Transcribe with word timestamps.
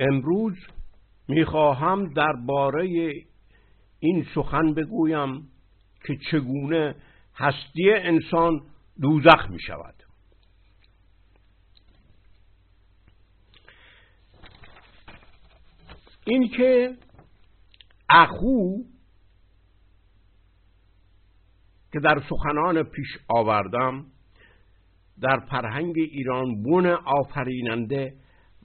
امروز 0.00 0.56
می‌خواهم 1.28 2.12
درباره 2.12 3.12
این 3.98 4.26
سخن 4.34 4.74
بگویم 4.74 5.48
که 6.06 6.16
چگونه 6.30 6.94
هستی 7.34 7.90
انسان 7.90 8.60
دوزخ 9.00 9.50
می 9.50 9.60
شود 9.60 9.94
این 16.24 16.48
که 16.48 16.96
اخو 18.08 18.78
که 21.92 22.00
در 22.00 22.22
سخنان 22.30 22.82
پیش 22.82 23.08
آوردم 23.28 24.06
در 25.20 25.40
فرهنگ 25.40 25.94
ایران 25.98 26.62
بون 26.62 26.86
آفریننده 26.86 28.14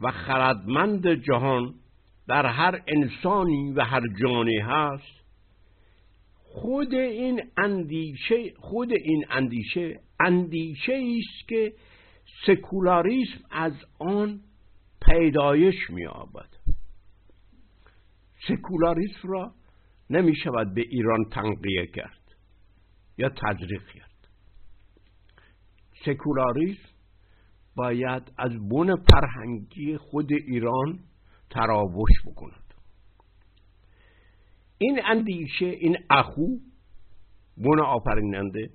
و 0.02 0.12
خردمند 0.12 1.08
جهان 1.08 1.74
در 2.28 2.46
هر 2.46 2.82
انسانی 2.88 3.72
و 3.72 3.82
هر 3.82 4.02
جانی 4.22 4.58
هست 4.58 5.22
خود 6.44 6.94
این 6.94 7.42
اندیشه 7.58 8.54
خود 8.60 8.92
این 8.92 9.26
اندیشه 9.30 10.00
اندیشه 10.20 10.94
است 10.94 11.50
که 11.50 11.74
سکولاریسم 12.46 13.40
از 13.52 13.74
آن 14.00 14.40
پیدایش 15.02 15.90
می‌یابد. 15.90 16.50
سکولاریسم 18.48 19.28
را 19.28 19.52
نمی 20.10 20.36
شود 20.36 20.74
به 20.74 20.82
ایران 20.82 21.26
تنقیه 21.32 21.88
کرد 21.88 22.36
یا 23.18 23.30
تجریق 23.30 23.88
کرد. 23.88 24.28
سکولاریسم 26.06 26.91
باید 27.76 28.32
از 28.38 28.70
بن 28.70 28.96
فرهنگی 28.96 29.98
خود 29.98 30.34
ایران 30.34 31.00
تراوش 31.50 32.12
بکند. 32.26 32.74
این 34.78 35.00
اندیشه 35.06 35.66
این 35.66 35.98
اخو 36.10 36.48
بن 37.58 37.80
آفریننده 37.80 38.70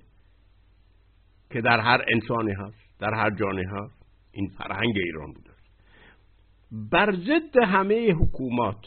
که 1.49 1.61
در 1.61 1.79
هر 1.79 2.05
انسانی 2.13 2.51
هست 2.51 2.99
در 2.99 3.13
هر 3.13 3.29
جانی 3.29 3.63
هست 3.63 4.05
این 4.31 4.47
فرهنگ 4.47 4.97
ایران 4.97 5.33
بوده 5.33 5.51
بر 6.71 7.15
ضد 7.15 7.57
همه 7.63 8.13
حکومات 8.13 8.85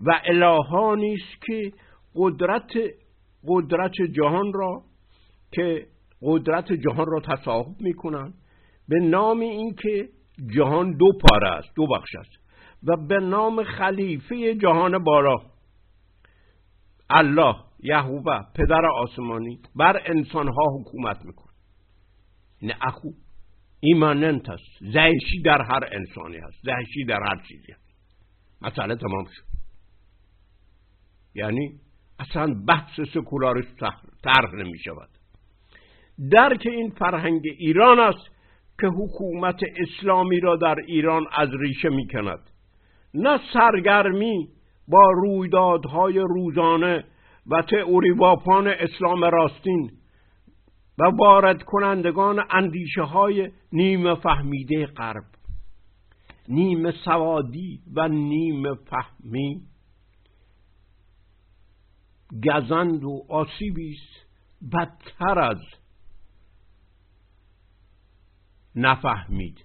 و 0.00 0.20
الهانی 0.24 1.14
است 1.14 1.42
که 1.46 1.72
قدرت 2.14 2.72
قدرت 3.46 3.92
جهان 4.12 4.52
را 4.52 4.82
که 5.52 5.86
قدرت 6.22 6.72
جهان 6.72 7.06
را 7.06 7.20
تصاحب 7.20 7.80
می‌کنند. 7.80 8.34
به 8.88 9.00
نام 9.00 9.40
اینکه 9.40 10.08
جهان 10.54 10.96
دو 10.96 11.06
پاره 11.20 11.48
است 11.48 11.68
دو 11.76 11.86
بخش 11.86 12.14
است. 12.14 12.44
و 12.82 12.96
به 12.96 13.20
نام 13.20 13.64
خلیفه 13.64 14.54
جهان 14.54 15.04
بالا 15.04 15.36
الله 17.10 17.56
یهوه 17.82 18.42
پدر 18.54 18.86
آسمانی 18.86 19.58
بر 19.76 20.02
انسانها 20.06 20.80
حکومت 20.80 21.24
می‌کنه 21.24 21.52
این 22.60 22.72
اخو 22.80 23.08
ایماننت 23.80 24.48
است. 24.48 24.78
زهشی 24.80 25.42
در 25.44 25.62
هر 25.62 25.88
انسانی 25.92 26.36
هست. 26.36 26.58
زهشی 26.62 27.04
در 27.04 27.20
هر 27.28 27.42
چیزی 27.48 27.72
هست. 27.72 27.84
مسئله 28.62 28.96
تمام 28.96 29.24
شد. 29.24 29.44
یعنی 31.34 31.80
اصلا 32.18 32.54
بحث 32.68 33.00
سکولاریسم 33.14 33.94
طرح 34.24 34.54
نمی 34.54 34.78
شود 34.78 35.08
درک 36.30 36.66
این 36.66 36.90
فرهنگ 36.90 37.42
ایران 37.58 38.00
است 38.00 38.33
که 38.80 38.86
حکومت 38.86 39.60
اسلامی 39.76 40.40
را 40.40 40.56
در 40.56 40.76
ایران 40.86 41.26
از 41.32 41.48
ریشه 41.60 41.88
می 41.88 42.06
کند 42.06 42.50
نه 43.14 43.40
سرگرمی 43.52 44.48
با 44.88 45.10
رویدادهای 45.10 46.18
روزانه 46.18 47.04
و 47.46 47.62
تئوری 47.62 48.10
واپان 48.10 48.68
اسلام 48.68 49.24
راستین 49.24 49.90
و 50.98 51.04
وارد 51.04 51.62
کنندگان 51.62 52.44
اندیشه 52.50 53.02
های 53.02 53.50
نیمه 53.72 54.14
فهمیده 54.14 54.86
غرب 54.86 55.24
نیمه 56.48 56.92
سوادی 57.04 57.80
و 57.96 58.08
نیمه 58.08 58.74
فهمی. 58.74 59.60
گزند 62.44 63.04
و 63.04 63.26
آسیبی 63.28 63.92
است 63.92 64.26
بدتر 64.72 65.38
از 65.38 65.58
نفهمید. 68.76 69.64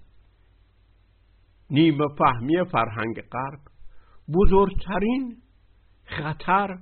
نیمه 1.70 2.04
فهمی 2.18 2.64
فرهنگ 2.64 3.20
غرب 3.20 3.60
بزرگترین 4.34 5.36
خطر 6.04 6.78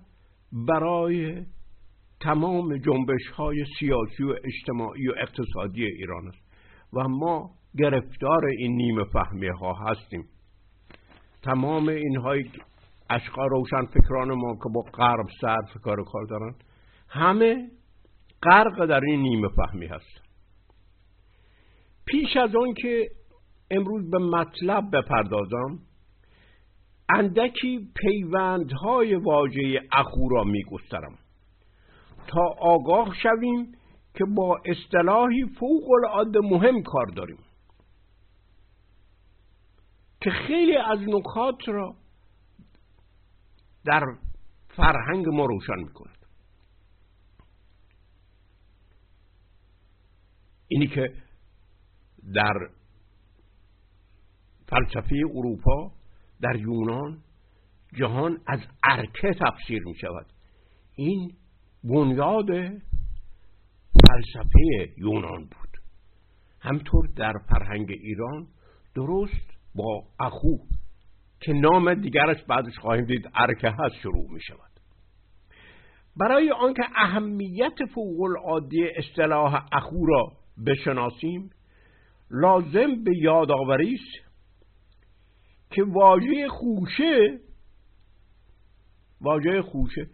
برای 0.53 1.47
تمام 2.21 2.77
جنبش 2.77 3.27
های 3.37 3.65
سیاسی 3.79 4.25
و 4.25 4.35
اجتماعی 4.45 5.09
و 5.09 5.13
اقتصادی 5.23 5.85
ایران 5.85 6.29
است 6.29 6.49
و 6.93 7.09
ما 7.09 7.51
گرفتار 7.79 8.47
این 8.59 8.77
نیمه 8.77 9.05
فهمی 9.05 9.49
ها 9.49 9.75
هستیم. 9.75 10.25
تمام 11.43 11.89
اینهایی 11.89 12.51
اشقا 13.11 13.47
روشن 13.47 13.87
فکران 13.87 14.29
ما 14.29 14.55
که 14.55 14.69
با 14.75 14.81
غرب 14.81 15.27
صرف 15.41 15.83
کار 15.83 16.05
کار 16.05 16.27
دارن 16.31 16.55
همه 17.09 17.71
غرق 18.43 18.87
در 18.87 19.01
این 19.01 19.21
نیمه 19.21 19.49
فهمی 19.49 19.87
هست 19.87 20.28
پیش 22.11 22.37
از 22.37 22.55
اون 22.55 22.75
که 22.75 23.11
امروز 23.71 24.11
به 24.11 24.19
مطلب 24.19 24.97
بپردازم 24.97 25.79
اندکی 27.09 27.91
پیوندهای 27.95 29.15
واژه 29.15 29.81
اخو 29.93 30.29
را 30.29 30.45
میگسترم 30.45 31.19
تا 32.27 32.55
آگاه 32.61 33.15
شویم 33.23 33.73
که 34.15 34.25
با 34.25 34.61
اصطلاحی 34.65 35.45
فوق 35.59 35.91
العاده 35.91 36.41
مهم 36.41 36.83
کار 36.83 37.07
داریم 37.07 37.39
که 40.21 40.31
خیلی 40.31 40.77
از 40.77 40.99
نکات 41.09 41.69
را 41.69 41.95
در 43.85 44.03
فرهنگ 44.69 45.29
ما 45.29 45.45
روشن 45.45 45.79
می‌کند. 45.79 46.19
اینی 50.69 50.87
که 50.87 51.13
در 52.35 52.69
فلسفه 54.69 55.17
اروپا 55.35 55.93
در 56.41 56.57
یونان 56.57 57.19
جهان 57.95 58.39
از 58.47 58.61
ارکه 58.85 59.35
تفسیر 59.41 59.83
می 59.85 59.95
شود 59.95 60.27
این 60.95 61.33
بنیاد 61.85 62.49
فلسفه 64.07 64.93
یونان 64.97 65.41
بود. 65.41 65.69
همطور 66.61 67.09
در 67.17 67.33
فرهنگ 67.51 67.91
ایران 67.91 68.47
درست 68.95 69.51
با 69.75 70.03
اخو 70.21 70.57
که 71.41 71.53
نام 71.53 71.95
دیگرش 71.95 72.43
بعدش 72.43 72.79
خواهیم 72.79 73.05
دید 73.05 73.29
ارکه 73.35 73.71
هست 73.71 73.95
شروع 74.03 74.31
می 74.31 74.41
شود 74.41 74.71
برای 76.17 76.51
آنکه 76.51 76.83
اهمیت 76.97 77.85
فوق 77.95 78.21
العاده 78.21 78.93
اصطلاح 78.97 79.67
اخو 79.73 80.07
را 80.07 80.33
بشناسیم 80.67 81.51
لازم 82.31 83.05
به 83.05 83.17
یادآوری 83.17 83.95
است 83.95 84.29
که 85.71 85.85
واژه 85.85 86.49
خوشه 86.49 87.39
واژه 89.21 89.63
خوشه 89.63 90.11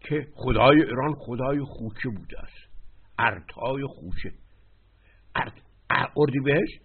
که 0.00 0.28
خدای 0.34 0.82
ایران 0.82 1.14
خدای 1.14 1.60
خوشه 1.60 2.08
بوده 2.08 2.40
است. 2.40 2.74
ارتای 3.18 3.86
خوشه. 3.86 4.32
بهش؟ 6.44 6.80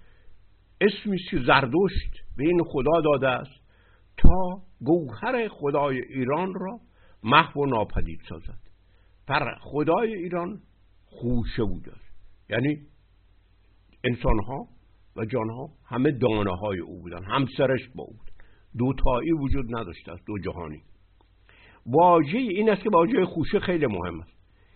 اسمی 0.81 1.17
که 1.29 1.37
زردشت 1.47 2.13
به 2.37 2.43
این 2.43 2.63
خدا 2.63 3.01
داده 3.01 3.27
است 3.27 3.61
تا 4.17 4.61
گوهر 4.81 5.47
خدای 5.47 6.01
ایران 6.01 6.53
را 6.53 6.79
محو 7.23 7.61
و 7.61 7.65
ناپدید 7.65 8.21
سازد. 8.29 8.59
پر 9.27 9.55
خدای 9.61 10.13
ایران 10.13 10.61
خوشه 11.05 11.63
بوده 11.63 11.91
است. 11.91 12.09
یعنی 12.49 12.81
انسانها 14.03 14.67
و 15.15 15.25
جانها 15.25 15.69
همه 15.85 16.11
دانه 16.11 16.55
های 16.55 16.79
او 16.79 17.01
بودن. 17.01 17.23
هم 17.23 17.45
سرش 17.57 17.89
با 17.95 18.03
او 18.03 18.13
بودن 18.13 18.29
دوتایی 18.77 19.31
وجود 19.31 19.75
نداشته 19.75 20.11
است 20.11 20.25
دو 20.25 20.39
جهانی. 20.39 20.83
واژه 21.85 22.37
این 22.37 22.69
است 22.69 22.83
که 22.83 22.89
واژه 22.89 23.25
خوشه 23.25 23.59
خیلی 23.59 23.85
مهم 23.85 24.21
است. 24.21 24.33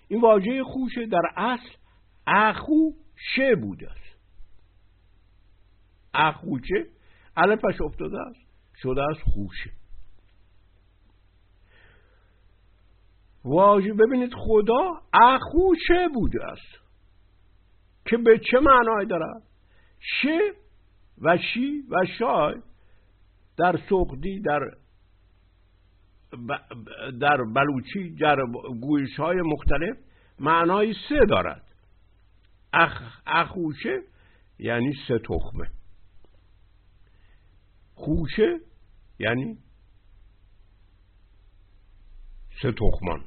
این 0.08 0.22
واژه 0.22 0.64
خوشه 0.64 1.06
در 1.06 1.22
اصل 1.38 1.70
اخو 2.28 2.92
شه 3.36 3.56
بوده 3.56 3.92
است. 3.92 4.20
اخوچه 6.14 6.88
علفش 7.38 7.82
افتاده 7.82 8.22
است 8.22 8.40
شده 8.76 9.02
است 9.04 9.22
خوشه. 9.22 9.72
واژه 13.46 13.94
ببینید 13.94 14.34
خدا 14.34 15.02
اخوشه 15.14 16.08
بوده 16.14 16.46
است. 16.46 16.83
که 18.06 18.18
به 18.18 18.40
چه 18.52 18.60
معنای 18.60 19.06
دارد 19.06 19.42
شه 20.00 20.40
و 21.22 21.38
شی 21.38 21.84
و 21.90 22.06
شای 22.20 22.56
در 23.58 23.80
سقدی 23.90 24.40
در 24.40 24.60
در 27.20 27.38
بلوچی 27.44 28.16
در 28.16 28.38
گویش 28.82 29.20
های 29.20 29.42
مختلف 29.42 29.98
معنای 30.40 30.96
سه 31.10 31.26
دارد. 31.30 31.64
اخ 32.74 33.22
اخوشه 33.28 34.02
یعنی 34.60 34.94
سه 35.08 35.20
تخمه. 35.20 35.68
خوشه 37.96 38.60
یعنی 39.20 39.58
سه 42.62 42.72
تخمان. 42.72 43.26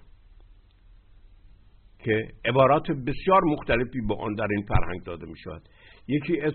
که 2.06 2.32
عبارات 2.44 2.90
بسیار 2.90 3.44
مختلفی 3.44 4.00
به 4.08 4.14
آن 4.14 4.34
در 4.34 4.46
این 4.50 4.66
فرهنگ 4.66 5.02
داده 5.02 5.26
می 5.26 5.38
شود 5.38 5.68
یکی 6.08 6.40
از 6.40 6.54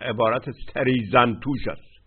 عبارت 0.00 0.44
تریزنتوش 0.74 1.68
است. 1.68 2.00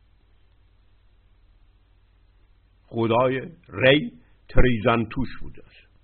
خدای 2.86 3.42
ری 3.69 4.12
تریزنتوش 4.50 5.27
بوده 5.42 5.62
است. 5.65 5.98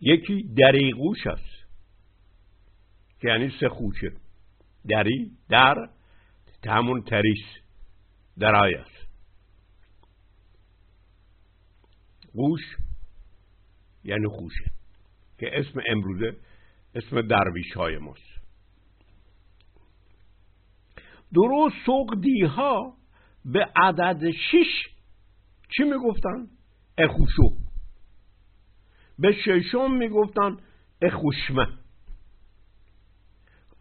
یکی 0.00 0.54
دریغوش 0.56 1.26
است 1.26 1.66
که 3.20 3.28
یعنی 3.28 3.52
سه 3.60 3.68
خوشه. 3.68 4.12
دری 4.88 5.30
در 5.48 5.88
همون 6.66 7.02
تریس 7.02 7.44
درای 8.38 8.74
است. 8.74 9.08
گوش 12.32 12.60
یعنی 14.04 14.28
خوشه 14.28 14.64
که 15.38 15.58
اسم 15.58 15.80
امروزه 15.86 16.36
اسم 16.94 17.22
درویش 17.22 17.72
های 17.72 17.98
ماست 17.98 18.32
درست 21.34 21.76
سقدی 21.86 22.42
ها 22.44 22.96
به 23.44 23.68
عدد 23.76 24.30
شش 24.30 24.88
چی 25.76 25.82
می‌گفتن؟ 25.82 26.48
اخوشو 26.98 27.56
به 29.18 29.32
ششم 29.32 29.90
می‌گفتن 29.90 30.56
اخوشمه 31.02 31.66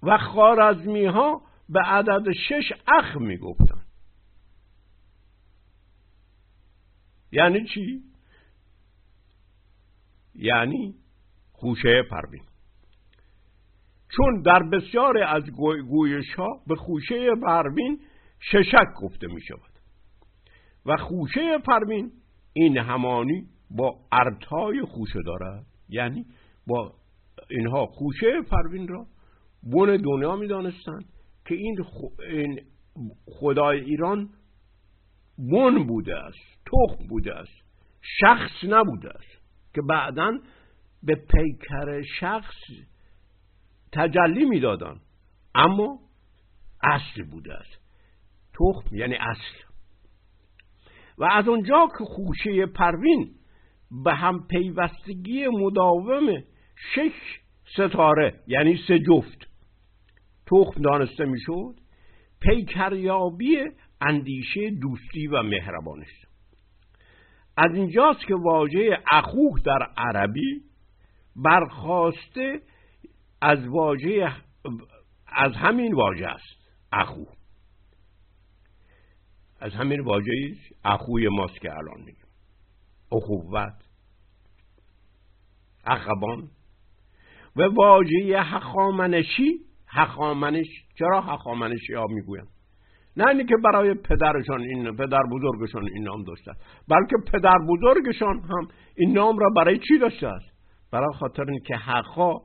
و 0.03 0.17
خارزمی 0.17 1.05
ها 1.05 1.41
به 1.69 1.79
عدد 1.79 2.31
شش 2.31 2.73
اخ 2.87 3.15
می‌گفتن 3.15 3.81
یعنی 7.31 7.65
چی؟ 7.65 8.10
یعنی 10.41 10.95
خوشه 11.51 12.03
پروین. 12.11 12.43
چون 14.15 14.41
در 14.41 14.63
بسیار 14.63 15.17
از 15.17 15.43
گویش 15.89 16.33
ها 16.37 16.47
به 16.67 16.75
خوشه 16.75 17.29
پروین 17.43 17.99
ششک 18.39 18.87
گفته 19.01 19.27
می 19.27 19.41
شود. 19.41 19.71
و 20.85 20.97
خوشه 20.97 21.57
پروین 21.57 22.11
این 22.53 22.77
همانی 22.77 23.47
با 23.71 23.99
ارتای 24.11 24.81
خوشه 24.81 25.19
دارد. 25.25 25.65
یعنی 25.89 26.25
با 26.67 26.93
اینها 27.49 27.85
خوشه 27.85 28.41
پروین 28.51 28.87
را 28.87 29.05
بن 29.63 29.97
دنیا 29.97 30.35
می 30.35 30.47
دانستند 30.47 31.05
که 31.45 31.55
این, 31.55 31.75
خدای 33.25 33.79
ایران 33.79 34.29
بن 35.37 35.83
بوده 35.83 36.15
است 36.15 36.39
تخم 36.65 37.07
بوده 37.07 37.35
است 37.35 37.61
شخص 38.01 38.63
نبوده 38.63 39.09
است. 39.09 39.30
که 39.73 39.81
بعدا 39.81 40.39
به 41.03 41.15
پیکر 41.15 42.01
شخص 42.19 42.55
تجلی 43.91 44.45
می‌دادن. 44.45 45.01
اما 45.55 45.99
اصل 46.83 47.23
بوده 47.23 47.53
است. 47.53 47.81
تخم 48.53 48.95
یعنی 48.95 49.15
اصل. 49.15 49.71
و 51.17 51.23
از 51.23 51.47
اونجا 51.47 51.87
که 51.97 52.05
خوشه 52.05 52.65
پروین 52.65 53.35
به 54.03 54.13
هم 54.13 54.47
پیوستگی 54.47 55.47
مداوم 55.47 56.43
شش 56.95 57.39
ستاره 57.73 58.39
یعنی 58.47 58.79
سه 58.87 58.99
جفت 58.99 59.47
تخم 60.45 60.81
دانسته 60.81 61.25
می‌شد 61.25 61.75
پیکریابی 62.41 63.57
اندیشه 64.01 64.69
دوستی 64.69 65.27
و 65.27 65.43
مهربانی 65.43 66.05
از 67.57 67.75
اینجاست 67.75 68.19
که 68.27 68.35
واژه 68.35 69.03
اخوه 69.11 69.59
در 69.65 69.87
عربی 69.97 70.61
برخواسته 71.35 72.61
از 73.41 73.67
واژه 73.67 74.35
از 75.27 75.51
همین 75.55 75.93
واژه 75.93 76.27
است 76.27 76.61
اخو. 76.91 77.25
از 79.59 79.73
همین 79.73 79.99
واژه 79.99 80.31
اخوی 80.85 81.27
ماست 81.27 81.61
که 81.61 81.71
الان 81.71 81.99
میگیم. 81.99 82.25
اخوت 83.11 83.73
اخبان 85.85 86.49
و 87.55 87.61
واژه 87.63 88.41
حخامنشی 88.41 89.59
حخامنش 89.87 90.67
چرا 90.99 91.21
حخامنشی 91.21 91.93
ها 91.93 92.07
می‌گویم؟ 92.07 92.47
نه 93.17 93.27
اینی 93.27 93.45
که 93.45 93.55
برای 93.63 93.93
پدرشان 93.93 94.61
این 94.61 94.95
پدر 94.95 95.23
بزرگشان 95.31 95.89
این 95.95 96.03
نام 96.03 96.23
داشته 96.23 96.51
بلکه 96.89 97.15
پدر 97.31 97.57
بزرگشان 97.69 98.39
هم 98.39 98.67
این 98.95 99.13
نام 99.13 99.37
را 99.39 99.49
برای 99.55 99.79
چی 99.79 99.97
داشته 100.01 100.27
است؟ 100.27 100.45
برای 100.91 101.13
خاطر 101.19 101.43
اینکه 101.49 101.75
حقا 101.75 102.39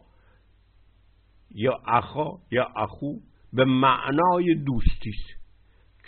یا 1.54 1.80
اخا 1.86 2.30
یا 2.50 2.68
اخو 2.76 3.12
به 3.52 3.64
معنای 3.64 4.54
دوستی 4.54 5.10
است. 5.10 5.40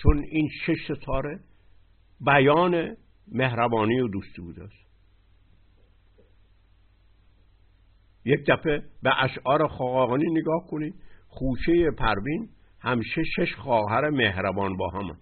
چون 0.03 0.25
این 0.31 0.49
شش 0.67 0.93
ستاره 0.93 1.41
بیان 2.21 2.97
مهربانی 3.33 4.01
و 4.01 4.09
دوستی 4.09 4.43
بوده 4.43 4.65
است. 4.65 4.89
یک 8.25 8.41
دفعه 8.49 8.83
به 9.03 9.25
اشعار 9.25 9.69
خاقانی 9.69 10.31
نگاه 10.31 10.67
کنید 10.71 10.95
خوشه 11.29 11.91
پروین 11.99 12.49
همیشه 12.81 13.23
شش 13.37 13.55
خواهر 13.55 14.11
مهربان 14.11 14.77
با 14.77 14.91
هم 14.91 15.17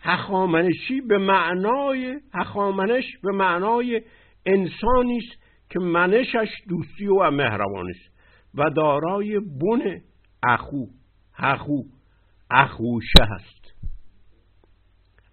هخامنشی 0.00 1.00
به 1.00 1.18
معنای 1.18 2.20
هخامنش 2.34 3.04
به 3.22 3.32
معنای 3.32 4.02
انسانی 4.46 5.18
است 5.18 5.42
که 5.70 5.78
منشش 5.78 6.48
دوستی 6.68 7.06
و 7.06 7.30
مهربانی 7.30 7.90
است 7.90 8.20
و 8.54 8.70
دارای 8.70 9.38
بن 9.38 10.00
اخو. 10.42 10.86
اخو. 11.38 11.82
اخوشه 12.50 13.24
هست. 13.30 13.74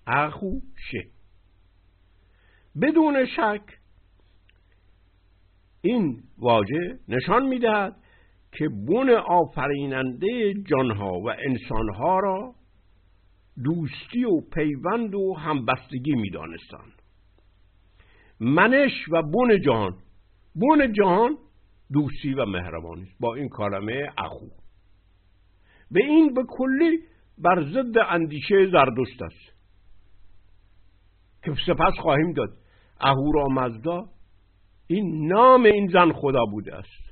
اخوشه. 0.08 1.04
بدون 2.82 3.26
شک 3.26 3.62
این 5.82 6.24
واژه 6.38 7.00
نشان 7.08 7.46
می‌دهد 7.46 7.96
که 8.58 8.70
بن 8.70 9.10
آفریننده 9.10 10.54
جانها 10.54 11.20
و 11.20 11.30
انسانها 11.30 12.20
را 12.20 12.56
دوستی 13.64 14.24
و 14.24 14.42
پیوند 14.42 15.16
و 15.16 15.34
همبستگی 15.34 16.16
می‌دانستند. 16.16 17.02
منش 18.40 18.92
و 19.12 19.22
بن 19.22 19.62
جهان 19.66 19.96
بن 20.56 20.94
جهان 20.94 21.38
دوستی 21.94 22.34
و 22.34 22.46
مهربانی 22.46 23.08
با 23.20 23.36
این 23.36 23.50
کلمه 23.50 24.10
اخو. 24.18 24.48
به 25.92 26.04
این 26.04 26.34
به 26.34 26.44
کلی 26.48 27.00
بر 27.38 27.64
ضد 27.64 27.98
اندیشه 28.10 28.70
زردشت 28.72 29.22
است. 29.22 29.58
که 31.44 31.54
سپس 31.66 31.94
خواهیم 32.02 32.34
داد. 32.34 32.50
اهورامزدا 33.00 34.10
این 34.88 35.28
نام 35.34 35.64
این 35.64 35.88
زن 35.88 36.12
خدا 36.12 36.46
بوده 36.46 36.76
است. 36.76 37.07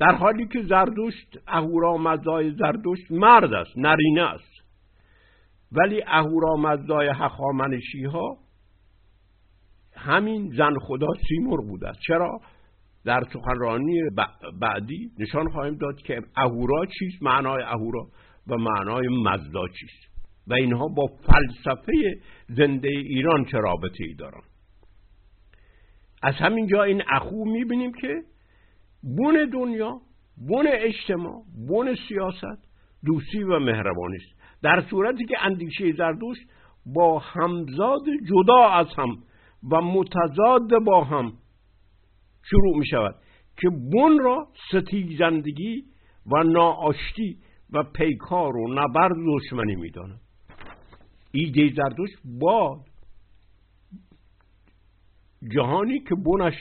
در 0.00 0.14
حالی 0.14 0.46
که 0.46 0.62
زردشت 0.62 1.38
اهورامزدای 1.46 2.50
زردشت 2.50 3.10
مرد 3.10 3.52
است 3.52 3.78
نرینه 3.78 4.22
است. 4.22 4.52
ولی 5.72 6.02
اهورامزدای 6.06 7.08
هخامنشی 7.08 8.04
ها 8.04 8.36
همین 9.96 10.52
زن 10.56 10.74
خدا 10.78 11.08
سیمور 11.28 11.60
بوده 11.60 11.88
است. 11.88 11.98
چرا؟ 12.06 12.40
در 13.04 13.22
سخنرانی 13.32 14.00
بعدی 14.60 15.10
نشان 15.18 15.48
خواهیم 15.48 15.74
داد 15.74 15.96
که 15.96 16.20
اهورا 16.36 16.86
چیست؟ 16.98 17.22
معنای 17.22 17.62
اهورا 17.62 18.06
و 18.46 18.56
معنای 18.56 19.08
مزدا 19.08 19.68
چیست؟ 19.68 20.08
و 20.46 20.54
اینها 20.54 20.88
با 20.88 21.06
فلسفه 21.06 21.92
زنده 22.48 22.88
ایران 22.88 23.44
چه 23.44 23.58
رابطه 23.58 24.04
ای 24.04 24.14
دارن؟ 24.14 24.42
از 26.22 26.34
همین 26.34 26.66
جا 26.66 26.82
این 26.82 27.02
اخو 27.10 27.44
می‌بینیم 27.44 27.92
که 27.92 28.22
بون 29.02 29.50
دنیا 29.52 30.00
بون 30.48 30.66
اجتماع 30.68 31.42
بون 31.68 31.96
سیاست 32.08 32.68
دوستی 33.04 33.42
و 33.42 33.58
مهربانی 33.58 34.16
است. 34.16 34.38
در 34.62 34.84
صورتی 34.90 35.24
که 35.24 35.34
اندیشه 35.40 35.92
زردوش 35.92 36.38
با 36.86 37.18
همزاد 37.18 38.02
جدا 38.28 38.68
از 38.68 38.86
هم 38.96 39.22
و 39.70 39.80
متضاد 39.80 40.84
با 40.84 41.04
هم 41.04 41.32
شروع 42.50 42.78
می 42.78 42.86
شود 42.86 43.14
که 43.56 43.68
بون 43.68 44.18
را 44.18 44.48
ستیزندگی 44.72 45.84
و 46.26 46.42
ناآشتی 46.42 47.38
و 47.72 47.82
پیکار 47.82 48.56
و 48.56 48.74
نبرد 48.74 49.16
دشمنی 49.26 49.74
می‌دانم 49.74 50.20
ایده 51.32 51.74
زردوش 51.76 52.10
با 52.40 52.84
جهانی 55.54 56.00
که 56.00 56.14
بنش 56.14 56.54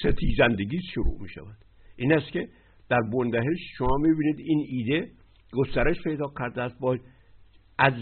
ستیزندگی 0.00 0.82
شروع 0.94 1.22
می 1.22 1.28
شود. 1.28 1.63
این 1.96 2.12
است 2.12 2.32
که 2.32 2.48
در 2.88 3.00
بندهش 3.12 3.58
شما 3.78 3.96
می‌بینید 3.96 4.38
این 4.38 4.66
ایده 4.68 5.10
گسترش 5.52 6.02
پیدا 6.02 6.32
کرده 6.38 6.62
است 6.62 6.78
با 6.80 6.98
از 7.78 7.92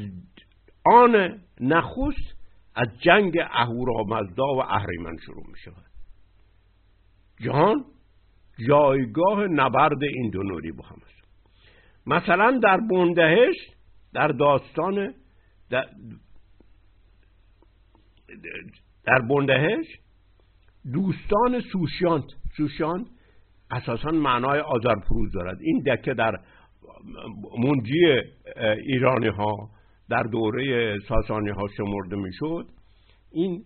آن 0.85 1.41
نخست 1.61 2.43
از 2.75 2.89
جنگ 3.01 3.39
اهورامزدا 3.51 4.55
و 4.55 4.63
اهریمن 4.63 5.17
شروع 5.27 5.47
می 5.47 5.59
شود 5.65 5.85
جهان 7.41 7.85
جایگاه 8.69 9.47
نبرد 9.47 10.03
این 10.03 10.31
دو 10.31 10.43
نوری 10.43 10.73
با 10.73 10.85
هم 10.85 10.97
است. 11.07 11.23
مثلا 12.07 12.61
در 12.63 12.81
بندهش 12.91 13.57
در 14.13 14.29
داستان 14.29 15.15
در, 15.71 15.87
در 19.05 19.19
بندهش 19.19 19.87
دوستان 20.93 21.61
سوشیانت 21.73 22.25
سوشیانت 22.57 23.07
اساسا 23.73 24.11
معنای 24.11 24.61
آذرپروز 24.61 25.33
دارد. 25.33 25.61
این 25.61 25.83
دکه 25.87 26.15
در 26.15 26.41
منجی 27.59 28.07
ایرانی 28.87 29.29
ها 29.29 29.71
در 30.09 30.23
دوره 30.23 30.99
ساسانی 31.09 31.51
ها 31.51 31.69
شمرده 31.77 32.17
می‌شد. 32.17 32.67
این 33.33 33.65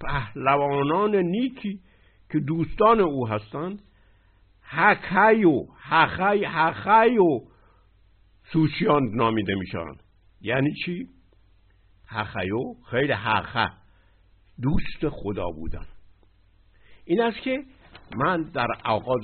پهلوانان 0.00 1.16
نیکی 1.16 1.80
که 2.32 2.38
دوستان 2.38 3.00
او 3.00 3.28
هستند 3.28 3.82
حقیو 4.62 5.62
حقی 5.80 6.44
حقیو 6.44 7.40
سوشیان 8.52 9.10
نامیده 9.14 9.54
میشن 9.54 9.92
یعنی 10.40 10.70
چی؟ 10.84 11.08
حقیو 12.06 12.74
خیلی 12.90 13.12
حقه 13.12 13.70
دوست 14.62 15.08
خدا 15.08 15.50
بودن. 15.50 15.86
این 17.04 17.22
است 17.22 17.42
که 17.42 17.58
من 18.16 18.42
در 18.42 18.68
آغاز 18.84 19.22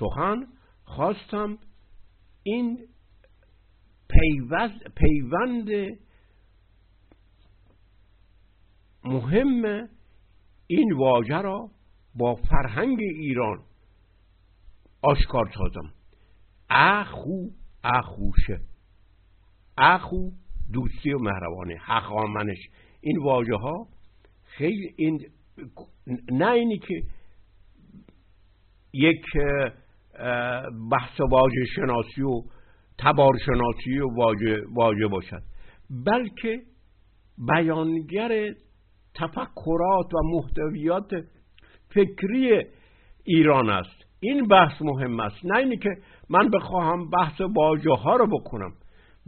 سخن 0.00 0.46
خواستم 0.84 1.58
این 2.42 2.78
پیوند 4.94 5.98
مهم 9.04 9.88
این 10.66 10.92
واژه 10.92 11.36
را 11.40 11.70
با 12.14 12.34
فرهنگ 12.34 12.98
ایران 13.00 13.62
آشکار 15.02 15.50
سازم. 15.54 15.92
اخو 16.70 17.48
اخوشه. 17.84 18.60
اخو 19.78 20.30
دوستی 20.72 21.12
و 21.12 21.18
مهربانی. 21.18 21.74
حقامنش 21.74 22.58
این 23.00 23.18
واژه 23.22 23.56
ها 23.56 23.88
خیلی 24.44 24.94
این 24.96 25.26
نه 26.32 26.50
اینی 26.50 26.78
که 26.78 27.02
یک 28.94 29.24
بحث 30.90 31.20
واژه 31.30 31.64
شناسی 31.76 32.22
و 32.22 32.42
تبار 32.98 33.32
شناسی 33.46 33.98
و 33.98 34.08
واژه 34.74 35.06
باشد. 35.06 35.42
بلکه 36.06 36.60
بیانگر 37.48 38.54
تفکرات 39.14 40.14
و 40.14 40.18
محتویات 40.24 41.10
فکری 41.88 42.62
ایران 43.24 43.70
است. 43.70 44.04
این 44.20 44.48
بحث 44.48 44.82
مهم 44.82 45.20
است. 45.20 45.44
نه 45.44 45.56
اینی 45.56 45.76
که 45.76 45.90
من 46.30 46.50
بخواهم 46.50 47.10
بحث 47.10 47.40
واژه 47.40 47.92
ها 47.92 48.16
رو 48.16 48.26
بکنم. 48.26 48.72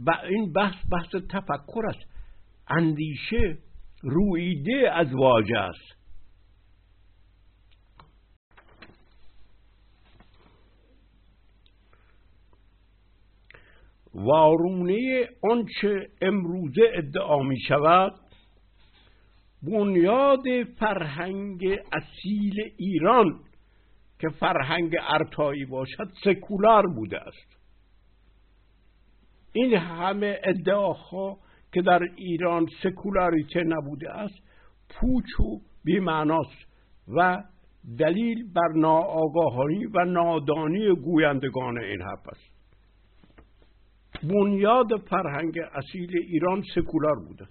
و 0.05 0.11
این 0.29 0.53
بحث 0.53 0.75
بحث 0.91 1.15
تفکر 1.29 1.85
است. 1.87 2.09
اندیشه 2.69 3.57
رویده 4.03 4.91
از 4.93 5.13
واژه 5.13 5.57
است. 5.57 5.96
وارونه 14.17 15.29
آنچه 15.51 16.07
امروزه 16.21 16.81
ادعا 16.93 17.39
می 17.43 17.59
شود 17.59 18.13
بنیاد 19.63 20.43
فرهنگ 20.79 21.79
اصیل 21.91 22.71
ایران 22.77 23.39
که 24.19 24.29
فرهنگ 24.29 24.95
ارتایی 25.09 25.65
باشد 25.65 26.09
سکولار 26.23 26.87
بوده 26.87 27.19
است. 27.19 27.57
این 29.53 29.73
همه 29.73 30.39
ادعاها 30.43 31.37
که 31.73 31.81
در 31.81 32.03
ایران 32.15 32.67
سکولاریته 32.83 33.63
نبوده 33.63 34.11
است 34.11 34.39
پوچ 34.89 35.39
و 35.39 35.61
بیمعناست 35.83 36.67
و 37.07 37.43
دلیل 37.99 38.53
بر 38.53 38.71
ناآگاهی 38.75 39.85
و 39.85 40.05
نادانی 40.05 40.95
گویندگان 40.95 41.77
این 41.77 42.01
حرف 42.01 42.27
است. 42.27 42.56
بنیاد 44.23 44.87
فرهنگ 45.09 45.59
اصیل 45.73 46.17
ایران 46.17 46.63
سکولار 46.75 47.15
بوده. 47.15 47.47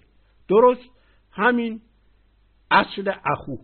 درست 0.49 0.89
همین 1.31 1.81
اصل 2.71 3.11
اخو 3.25 3.55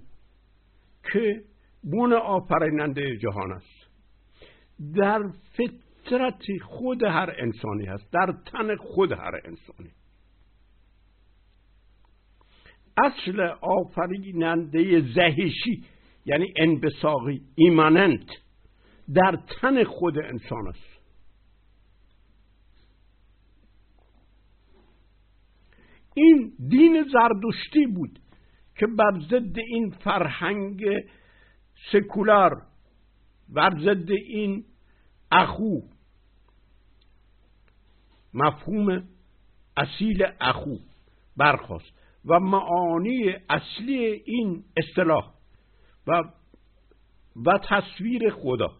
که 1.11 1.43
بون 1.83 2.13
آفریننده 2.13 3.17
جهان 3.17 3.51
است. 3.51 3.89
در 4.95 5.23
فطرت 5.53 6.43
خود 6.63 7.03
هر 7.03 7.35
انسانی 7.37 7.85
هست 7.85 8.11
در 8.11 8.33
تن 8.45 8.75
خود 8.75 9.11
هر 9.11 9.41
انسانی. 9.45 9.91
اصل 12.97 13.39
آفریننده 13.61 15.01
زهشی 15.01 15.83
یعنی 16.25 16.53
انبساقی 16.57 17.41
ایماننت 17.55 18.29
در 19.13 19.39
تن 19.61 19.83
خود 19.83 20.17
انسان 20.17 20.67
است. 20.67 20.92
این 26.15 26.53
دین 26.69 27.05
زردشتی 27.13 27.85
بود 27.85 28.19
که 28.75 28.87
بر 28.87 29.19
ضد 29.19 29.57
این 29.57 29.89
فرهنگ 29.89 30.83
سکولار 31.91 32.61
بر 33.49 33.79
ضد 33.79 34.11
این 34.11 34.65
اخو. 35.31 35.79
مفهوم 38.33 39.03
اصیل 39.77 40.25
اخو 40.41 40.75
برخواست 41.37 41.93
و 42.25 42.39
معانی 42.39 43.35
اصلی 43.49 43.97
این 44.25 44.63
اصطلاح 44.77 45.33
و 46.07 46.23
و 47.45 47.59
تصویر 47.69 48.29
خدا 48.29 48.71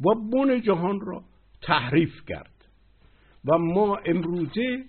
و 0.00 0.14
بن 0.14 0.60
جهان 0.60 1.00
را 1.00 1.24
تحریف 1.62 2.24
کرد. 2.28 2.64
و 3.44 3.58
ما 3.58 3.96
امروزه 3.96 4.84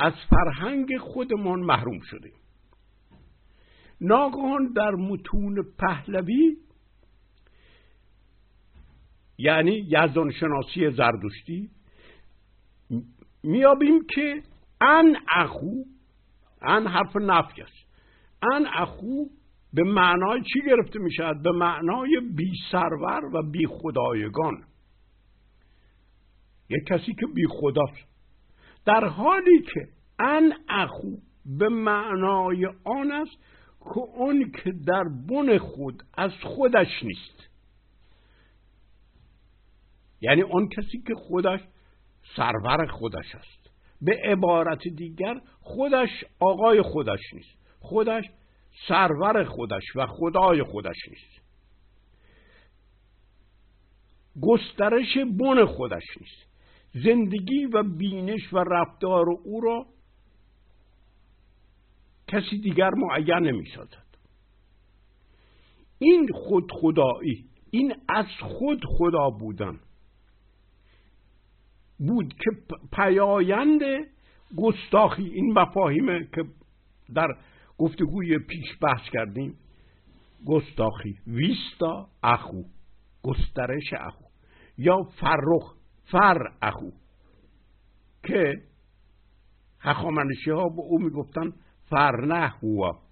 از 0.00 0.12
فرهنگ 0.30 0.98
خودمان 0.98 1.60
محروم 1.60 2.00
شدیم 2.00 2.32
ناگهان 4.00 4.72
در 4.76 4.90
متون 4.90 5.64
پهلوی 5.78 6.56
یعنی 9.38 9.86
یزدان 9.88 10.30
شناسی 10.30 10.90
زردشتی 10.90 11.70
میابیم 13.42 14.06
که 14.14 14.42
ان 14.80 15.16
اخو 15.30 15.84
ان 16.62 16.86
حرف 16.86 17.16
نفی 17.16 17.62
است. 17.62 17.86
ان 18.52 18.66
اخو 18.74 19.24
به 19.72 19.82
معنای 19.82 20.40
چی 20.42 20.60
گرفته 20.66 20.98
می 20.98 21.12
شود؟ 21.12 21.42
به 21.42 21.52
معنای 21.52 22.20
بی 22.36 22.52
سرور 22.70 23.24
و 23.34 23.42
بی 23.42 23.66
خدایگان. 23.66 24.64
یک 26.70 26.84
کسی 26.86 27.14
که 27.14 27.26
بی 27.34 27.46
خداست. 27.48 28.11
در 28.86 29.04
حالی 29.04 29.62
که 29.74 29.88
ان 30.18 30.52
اخو 30.68 31.16
به 31.46 31.68
معنای 31.68 32.66
آن 32.84 33.12
است 33.12 33.36
که 33.78 33.98
اون 33.98 34.52
که 34.52 34.72
در 34.86 35.04
بن 35.28 35.58
خود 35.58 36.02
از 36.14 36.32
خودش 36.42 37.02
نیست. 37.02 37.48
یعنی 40.20 40.42
اون 40.42 40.68
کسی 40.68 41.02
که 41.06 41.14
خودش 41.14 41.60
سرور 42.36 42.86
خودش 42.86 43.34
است. 43.34 43.70
به 44.02 44.20
عبارت 44.24 44.88
دیگر 44.88 45.40
خودش 45.60 46.24
آقای 46.40 46.82
خودش 46.82 47.20
نیست. 47.32 47.58
خودش 47.80 48.24
سرور 48.88 49.44
خودش 49.44 49.82
و 49.94 50.06
خدای 50.06 50.62
خودش 50.62 50.96
نیست. 51.08 51.42
گسترش 54.42 55.18
بن 55.18 55.64
خودش 55.64 56.04
نیست. 56.20 56.51
زندگی 56.94 57.66
و 57.66 57.82
بینش 57.82 58.52
و 58.52 58.58
رفتار 58.58 59.26
او 59.44 59.60
را 59.60 59.86
کسی 62.28 62.58
دیگر 62.58 62.90
معین 62.90 63.46
نمی 63.46 63.66
سازد 63.76 64.06
این 65.98 66.28
خود 66.34 66.72
خدایی 66.72 67.44
این 67.70 67.94
از 68.08 68.26
خود 68.40 68.84
خدا 68.98 69.30
بودن 69.30 69.80
بود 71.98 72.34
که 72.34 72.76
پیایند 72.92 73.80
گستاخی 74.56 75.24
این 75.24 75.52
مفاهیم 75.52 76.06
که 76.06 76.44
در 77.14 77.28
گفتگوی 77.78 78.38
پیش 78.38 78.78
بحث 78.80 79.10
کردیم 79.12 79.58
گستاخی 80.46 81.18
ویستا 81.26 82.08
اخو 82.22 82.62
گسترش 83.22 83.92
اخو 83.92 84.24
یا 84.78 85.02
فرخ. 85.02 85.81
فر 86.12 86.52
اخو. 86.62 86.90
که 88.24 88.62
هخامنشی 89.80 90.50
ها 90.50 90.68
به 90.68 90.80
او 90.80 90.98
می‌گفتن 90.98 91.52
فرنه 91.90 92.48
هوا. 92.48 93.02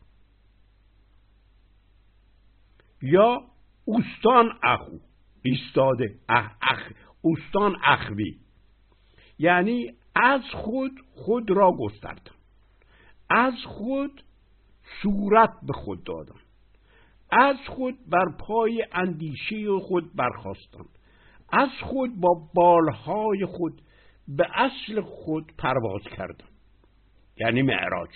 یا 3.02 3.42
اوستان 3.84 4.58
اخو. 4.62 4.98
ایستاده. 5.42 6.18
اخ, 6.28 6.50
اخ 6.62 6.92
اوستان 7.22 7.76
اخوی. 7.84 8.38
یعنی 9.38 9.94
از 10.14 10.42
خود 10.52 10.92
خود 11.14 11.50
را 11.50 11.72
گستردن 11.72 12.34
از 13.30 13.54
خود 13.66 14.22
صورت 15.02 15.52
به 15.62 15.72
خود 15.72 16.04
دادن 16.04 16.40
از 17.32 17.56
خود 17.68 17.94
بر 18.08 18.36
پای 18.38 18.86
اندیشه 18.92 19.78
خود 19.80 20.14
برخواستن 20.14 20.84
از 21.52 21.68
خود 21.82 22.20
با 22.20 22.48
بالهای 22.54 23.46
خود 23.46 23.82
به 24.28 24.46
اصل 24.54 25.00
خود 25.00 25.52
پرواز 25.58 26.02
کردن 26.02 26.48
یعنی 27.36 27.62
معراج. 27.62 28.10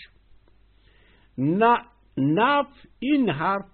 نه 1.38 1.78
نف 2.18 2.66
این 2.98 3.30
حرف 3.30 3.66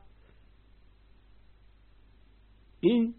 این 2.81 3.15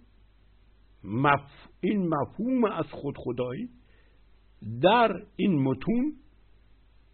مف... 1.04 1.52
این 1.82 2.08
مفهوم 2.08 2.66
از 2.66 2.86
خود 2.92 3.16
خدایی 3.18 3.70
در 4.82 5.22
این 5.36 5.64
متون 5.64 6.14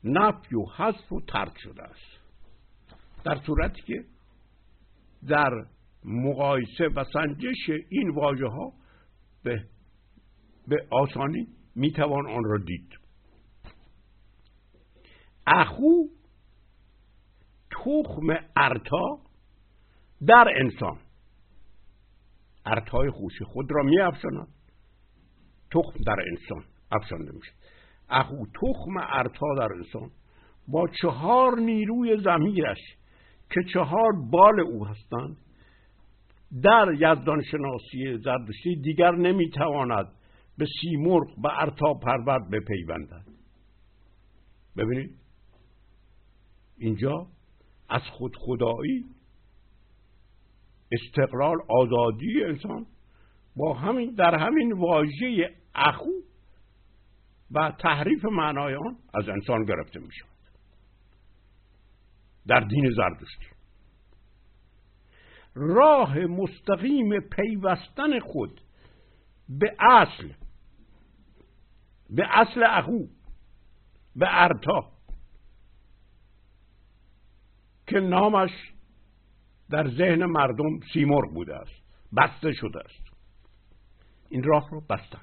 نفی 0.03 0.55
و 0.55 0.65
حذف 0.65 1.11
و 1.11 1.21
ترک 1.21 1.53
شده 1.57 1.83
است. 1.83 2.19
در 3.25 3.35
صورتی 3.45 3.81
که 3.81 4.05
در 5.27 5.65
مقایسه 6.05 6.87
و 6.95 7.03
سنجش 7.13 7.69
این 7.89 8.09
واژه 8.09 8.47
ها 8.47 8.73
به, 9.47 9.65
به 10.67 10.87
آسانی 10.91 11.47
می‌توان 11.75 12.27
آن 12.27 12.43
را 12.43 12.57
دید. 12.57 12.89
اخو 15.47 16.07
تخم 17.71 18.27
ارتا 18.55 19.19
در 20.27 20.47
انسان. 20.61 20.99
ارتای 22.65 23.09
خوشی 23.09 23.43
خود 23.43 23.71
را 23.71 23.83
می 23.83 23.99
افشاند 23.99 24.47
تخم 25.71 25.99
در 26.07 26.15
انسان 26.31 26.63
افشانده 26.91 27.31
میشه 27.31 27.51
اخو 28.09 28.45
تخم 28.45 28.97
ارتا 28.97 29.47
در 29.57 29.73
انسان 29.73 30.11
با 30.67 30.87
چهار 31.01 31.59
نیروی 31.59 32.21
زمیرش 32.23 32.79
که 33.49 33.61
چهار 33.73 34.11
بال 34.31 34.59
او 34.59 34.87
هستند 34.87 35.37
در 36.63 36.93
یزدان 36.93 37.43
شناسی 37.43 38.17
زردشتی 38.17 38.75
دیگر 38.75 39.11
نمی‌تواند 39.11 40.07
به 40.57 40.65
سیمرغ 40.81 41.39
و 41.43 41.47
ارتا 41.47 41.93
پرورد 41.93 42.49
بپیوندد. 42.49 43.25
ببینید 44.77 45.17
اینجا 46.77 47.27
از 47.89 48.01
خود 48.01 48.35
خدایی 48.35 49.05
استقلال 50.91 51.57
آزادی 51.69 52.43
انسان 52.43 52.85
با 53.55 53.73
همین 53.73 54.13
در 54.13 54.35
همین 54.35 54.71
واژه 54.71 55.55
اخو 55.75 56.11
و 57.51 57.71
تحریف 57.79 58.25
معنای 58.25 58.75
آن 58.75 58.97
از 59.13 59.29
انسان 59.29 59.65
گرفته 59.65 59.99
می 59.99 60.11
شود 60.11 60.29
در 62.47 62.59
دین 62.59 62.91
زردشتی. 62.91 63.56
راه 65.57 66.19
مستقیم 66.19 67.19
پیوستن 67.19 68.19
خود 68.19 68.61
به 69.49 69.75
اصل 69.79 70.31
به 72.09 72.39
اصل 72.39 72.63
اخو 72.63 73.07
به 74.15 74.27
ارتا 74.29 74.91
که 77.87 77.99
نامش 77.99 78.51
در 79.69 79.89
ذهن 79.89 80.25
مردم 80.25 80.79
سیمرغ 80.93 81.33
بوده 81.33 81.55
است 81.55 81.83
بسته 82.17 82.53
شده 82.53 82.79
است. 82.79 83.07
این 84.29 84.43
راه 84.43 84.69
رو 84.69 84.81
بستن. 84.81 85.21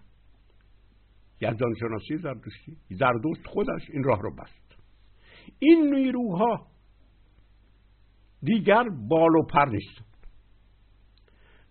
یزدان 1.40 1.74
شناسی 1.80 2.16
زردشتی 2.16 2.76
زردشت 2.90 3.46
خودش 3.46 3.90
این 3.90 4.04
راه 4.04 4.22
رو 4.22 4.34
بست. 4.34 4.76
این 5.58 5.94
نیروها 5.94 6.66
دیگر 8.42 8.88
بال 9.08 9.36
و 9.36 9.46
پر 9.46 9.64
نیستند 9.64 10.13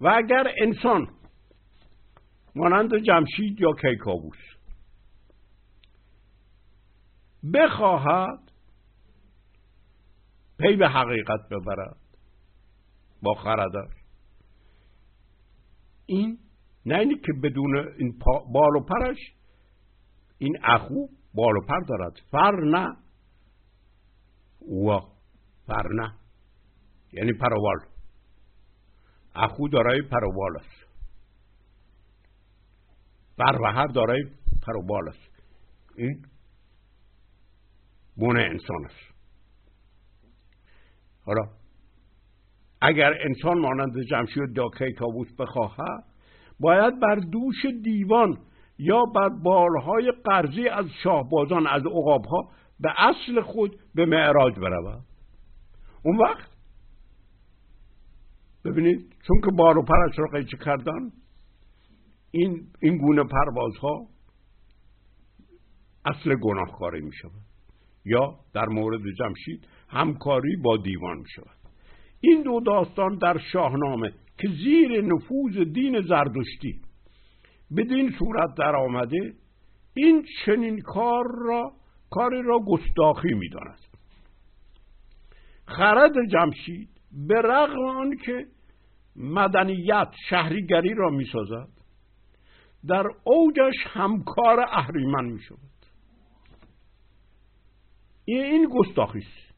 و 0.03 0.07
اگر 0.07 0.53
انسان 0.61 1.07
مانند 2.55 2.97
جمشید 2.97 3.61
یا 3.61 3.71
کیکاووس 3.81 4.37
بخواهد 7.53 8.39
پی 10.57 10.75
به 10.75 10.89
حقیقت 10.89 11.39
ببرد 11.51 11.97
با 13.21 13.33
خردش 13.33 13.93
این 16.05 16.37
نه 16.85 16.99
اینی 16.99 17.15
که 17.15 17.33
بدون 17.43 17.77
این 17.97 18.19
بال 18.53 18.75
و 18.75 18.85
پرش 18.85 19.17
این 20.37 20.57
اخو 20.63 21.07
بال 21.33 21.57
و 21.57 21.61
پر 21.67 21.79
دارد. 21.79 22.13
فر 22.31 22.63
نه 22.63 22.97
و 24.87 24.99
فر 25.67 25.87
نه. 25.93 26.13
یعنی 27.13 27.33
پروال. 27.33 27.92
اخو 29.35 29.67
دارای 29.67 30.01
پروال 30.01 30.57
است. 30.57 30.87
فر 33.37 33.61
و 33.61 33.65
هر 33.65 33.87
دارای 33.87 34.23
پروال 34.67 35.09
است. 35.09 35.31
این 35.97 36.25
گونه 38.17 38.41
انسان 38.41 38.85
است. 38.85 39.13
حالا 41.25 41.49
اگر 42.81 43.13
انسان 43.25 43.59
مانند 43.59 44.01
جمشید 44.09 44.57
یا 44.57 44.69
کیکاووس 44.77 45.35
بخواهد 45.39 46.03
باید 46.59 46.99
بر 46.99 47.15
دوش 47.15 47.65
دیوان 47.83 48.37
یا 48.77 49.05
بر 49.05 49.29
بالهای 49.29 50.11
قرضی 50.23 50.67
از 50.67 50.85
شاهبازان 51.03 51.67
از 51.67 51.81
عقابها 51.85 52.49
به 52.79 52.93
اصل 52.97 53.41
خود 53.41 53.79
به 53.95 54.05
معراج 54.05 54.59
برود. 54.59 55.03
اون 56.03 56.17
وقت 56.17 56.52
ببینید 58.65 59.15
چون 59.27 59.41
که 59.41 59.51
بار 59.57 59.77
و 59.77 59.83
پرش 59.83 60.19
را 60.19 60.27
قیچه 60.27 60.57
کردن 60.57 61.11
این, 62.31 62.67
این 62.81 62.97
گونه 62.97 63.23
پروازها 63.23 64.07
اصل 66.05 66.35
گناهکاری 66.35 67.01
می 67.01 67.13
شود 67.21 67.41
یا 68.05 68.39
در 68.53 68.65
مورد 68.65 69.01
جمشید 69.19 69.67
همکاری 69.89 70.55
با 70.55 70.77
دیوان 70.77 71.17
می 71.17 71.29
شود 71.35 71.57
این 72.21 72.43
دو 72.43 72.59
داستان 72.59 73.17
در 73.17 73.37
شاهنامه 73.37 74.11
که 74.37 74.47
زیر 74.47 75.01
نفوذ 75.01 75.57
دین 75.73 76.01
زردشتی 76.01 76.81
بدین 77.77 78.11
صورت 78.19 78.55
در 78.57 78.75
آمده 78.75 79.33
این 79.93 80.25
چنین 80.45 80.81
کار 80.81 81.25
را 81.45 81.71
کاری 82.11 82.41
را 82.41 82.59
گستاخی 82.59 83.33
می‌داند. 83.33 83.79
خرد 85.65 86.13
جمشید 86.31 86.89
به 87.27 87.41
رغم 87.41 87.85
آن 87.85 88.17
که 88.17 88.45
مدنیت 89.15 90.09
شهریگری 90.29 90.93
را 90.93 91.09
می‌سازد. 91.09 91.67
در 92.87 93.05
اوجش 93.23 93.75
همکار 93.87 94.59
اهریمن 94.59 95.25
می 95.25 95.41
شود 95.41 95.59
این 98.25 98.69
گستاخی 98.71 99.19
است 99.19 99.53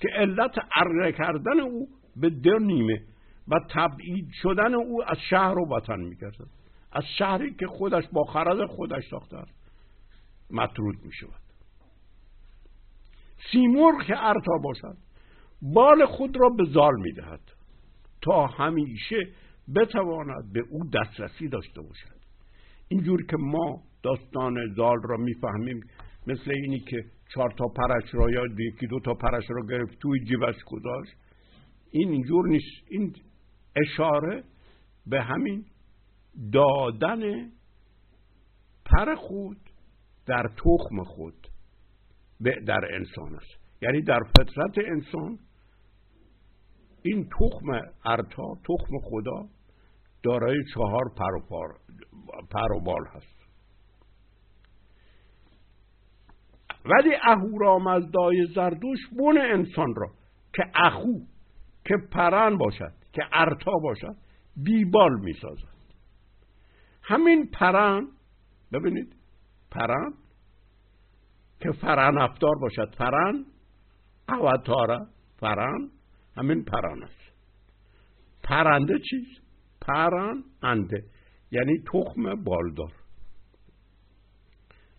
که 0.00 0.08
علت 0.08 0.54
اره 0.76 1.12
کردن 1.12 1.60
او 1.60 1.88
به 2.16 2.30
در 2.30 2.58
نیمه 2.58 3.02
و 3.48 3.60
تبعید 3.70 4.28
شدن 4.42 4.74
او 4.74 5.04
از 5.06 5.18
شهر 5.30 5.58
و 5.58 5.76
وطن 5.76 6.00
میگردد. 6.00 6.46
از 6.92 7.04
شهری 7.18 7.54
که 7.54 7.66
خودش 7.66 8.04
با 8.12 8.24
خرد 8.24 8.66
خودش 8.66 9.08
ساخته 9.10 9.36
است 9.36 9.70
مطرود 10.50 10.96
می 11.04 11.12
شود 11.12 11.40
سیمرغ 13.52 14.02
که 14.02 14.24
ارتا 14.24 14.58
باشد 14.62 14.96
بال 15.62 16.06
خود 16.06 16.36
را 16.36 16.48
به 16.48 16.64
زال 16.64 17.00
می 17.00 17.12
دهد 17.12 17.53
تا 18.24 18.46
همیشه 18.46 19.16
بتواند 19.76 20.52
به 20.52 20.60
او 20.70 20.80
دسترسی 20.90 21.48
داشته 21.48 21.80
باشد. 21.80 22.24
اینجور 22.88 23.26
که 23.26 23.36
ما 23.36 23.82
داستان 24.02 24.74
زال 24.76 24.96
را 25.02 25.16
می‌فهمیم 25.16 25.80
مثل 26.26 26.50
اینی 26.50 26.80
که 26.80 27.04
چهار 27.34 27.50
تا 27.50 27.64
پرش 27.68 28.14
را 28.14 28.30
یا 28.30 28.42
یکی 28.58 28.86
دو 28.86 29.00
تا 29.00 29.14
پرش 29.14 29.44
را 29.48 29.66
گرفت 29.66 29.98
توی 29.98 30.24
جیبش 30.24 30.64
گذاشت. 30.66 31.12
این 31.90 32.08
اینجور 32.08 32.48
نیست. 32.48 32.90
این 32.90 33.14
اشاره 33.76 34.44
به 35.06 35.22
همین 35.22 35.64
دادن 36.52 37.50
پر 38.84 39.14
خود 39.14 39.58
در 40.26 40.50
تخم 40.56 41.04
خود 41.04 41.46
در 42.66 42.94
انسان 42.94 43.34
است. 43.34 43.82
یعنی 43.82 44.02
در 44.02 44.20
فطرت 44.38 44.78
انسان 44.86 45.38
این 47.04 47.28
تخم 47.28 47.70
ارتا 48.04 48.54
تخم 48.54 48.98
خدا 49.02 49.48
دارای 50.22 50.56
چهار 50.74 51.04
پر 51.16 52.72
و, 52.72 52.80
بال 52.80 53.06
هست. 53.14 53.34
ولی 56.84 57.10
اهورامزدای 57.22 58.46
زردوش 58.54 58.98
بون 59.18 59.38
انسان 59.38 59.94
را 59.96 60.10
که 60.54 60.62
اخو 60.74 61.18
که 61.84 61.94
پرن 62.12 62.56
باشد 62.58 62.92
که 63.12 63.22
ارتا 63.32 63.72
باشد 63.82 64.16
بیبال 64.56 65.20
می 65.20 65.32
سازد 65.32 65.74
همین 67.02 67.50
پرن 67.50 68.08
ببینید 68.72 69.16
پرن 69.70 70.12
که 71.60 71.72
فرن 71.72 72.18
افدار 72.18 72.54
باشد. 72.60 72.96
پرن 72.96 73.44
اوتاره 74.28 75.06
پرن 75.40 75.90
همین 76.36 76.64
پرن 76.64 77.02
است. 77.02 77.32
پرنده 78.42 78.98
چیز؟ 79.10 79.26
پرن 79.80 80.44
انده. 80.62 81.04
یعنی 81.50 81.78
تخم 81.92 82.44
بالدار. 82.44 82.92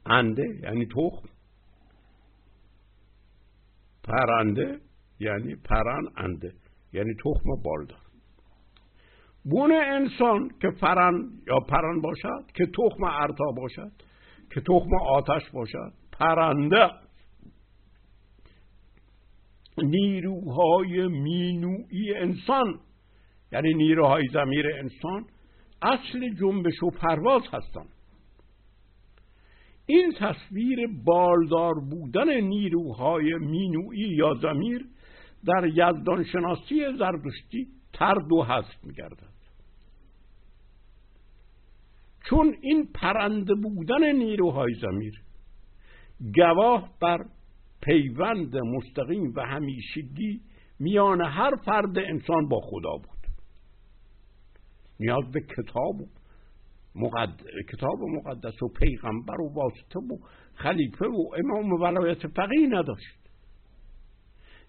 انده 0.06 0.60
یعنی 0.64 0.86
تخم. 0.86 1.30
پرنده 4.04 4.80
یعنی 5.20 5.56
پرن 5.56 6.04
انده. 6.18 6.54
یعنی 6.94 7.14
تخم 7.14 7.56
بالدار. 7.64 8.00
بون 9.44 9.72
انسان 9.72 10.50
که 10.62 10.70
فرن 10.82 11.30
یا 11.48 11.60
پرن 11.60 12.02
باشد 12.02 12.52
که 12.54 12.66
تخم 12.66 13.04
ارتا 13.04 13.52
باشد 13.58 13.92
که 14.54 14.62
تخم 14.62 14.90
آتش 15.10 15.50
باشد 15.54 15.94
پرنده. 16.12 17.05
نیروهای 19.78 21.08
مینوی 21.08 22.16
انسان 22.16 22.80
یعنی 23.52 23.74
نیروهای 23.74 24.24
زمیر 24.34 24.68
انسان 24.68 25.26
اصل 25.82 26.34
جنبش 26.40 26.84
و 26.84 26.90
پرواز 26.90 27.42
هستند. 27.54 27.90
این 29.86 30.14
تصویر 30.20 30.80
بالدار 31.06 31.74
بودن 31.90 32.42
نیروهای 32.42 33.34
مینوی 33.34 34.00
یا 34.00 34.34
زمیر 34.34 34.86
در 35.46 35.68
یزدان 35.68 36.24
شناسی 36.24 36.98
زردشتی 37.00 37.68
ترد 37.94 38.32
و 38.32 38.44
هست 38.44 38.84
میگردد. 38.84 39.36
چون 42.30 42.56
این 42.62 42.88
پرنده 42.94 43.54
بودن 43.56 44.16
نیروهای 44.16 44.74
زمیر 44.74 45.22
گواه 46.36 46.90
بر 47.02 47.18
پیوند 47.86 48.58
مستقیم 48.58 49.34
و 49.36 49.42
همیشگی 49.42 50.42
میان 50.80 51.22
هر 51.22 51.56
فرد 51.56 51.98
انسان 51.98 52.48
با 52.48 52.60
خدا 52.60 52.98
بود. 52.98 53.28
نیاز 55.00 55.32
به 55.32 55.42
کتاب 55.42 56.02
و 56.02 56.08
مقد... 56.96 57.42
کتاب 57.74 58.00
مقدس 58.02 58.64
و 58.64 58.68
پیغمبر 58.68 59.42
و 59.42 59.54
واسطه 59.54 60.00
و 60.00 60.18
خلیفه 60.56 61.06
و 61.06 61.30
امام 61.38 61.74
و 61.74 61.78
ولایت 61.78 62.28
فقیه 62.28 62.68
نداشت. 62.68 63.18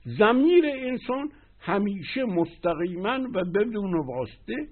زمیر 0.05 0.65
انسان 0.67 1.33
همیشه 1.61 2.25
مستقیما 2.25 3.19
و 3.35 3.45
بدون 3.45 3.95
واسطه 3.95 4.69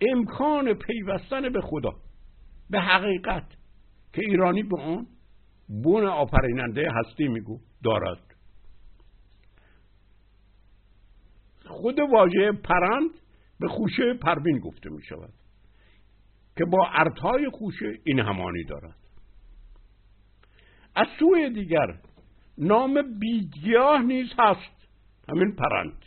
امکان 0.00 0.74
پیوستن 0.74 1.52
به 1.52 1.60
خدا 1.60 1.92
به 2.70 2.80
حقیقت 2.80 3.46
که 4.12 4.22
ایرانی 4.22 4.62
به 4.62 4.80
آن 4.80 5.06
بون 5.70 6.06
آفریننده 6.06 6.90
هستی 6.90 7.28
میگو 7.28 7.60
دارد. 7.84 8.22
خود 11.66 11.98
واژه 12.12 12.52
پرند 12.52 13.10
به 13.60 13.68
خوشه 13.68 14.14
پروین 14.14 14.58
گفته 14.58 14.90
می 14.90 15.02
شود 15.02 15.32
که 16.56 16.64
با 16.64 16.88
ارتهای 16.92 17.50
خوشه 17.50 17.98
این 18.04 18.20
همانی 18.20 18.64
دارد. 18.64 18.96
از 20.94 21.06
سوی 21.18 21.50
دیگر 21.50 21.98
نام 22.58 23.18
بیدگیاه 23.18 24.02
نیز 24.02 24.28
هست 24.38 24.88
همین 25.28 25.56
پرند. 25.56 26.04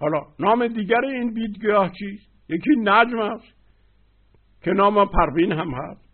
حالا 0.00 0.20
نام 0.38 0.66
دیگر 0.66 1.04
این 1.04 1.34
بیدگیاه 1.34 1.90
چیست؟ 1.98 2.30
یکی 2.48 2.70
نجم 2.78 3.18
است 3.18 3.54
که 4.62 4.70
نام 4.70 5.08
پروین 5.08 5.52
هم 5.52 5.70
هست 5.70 6.04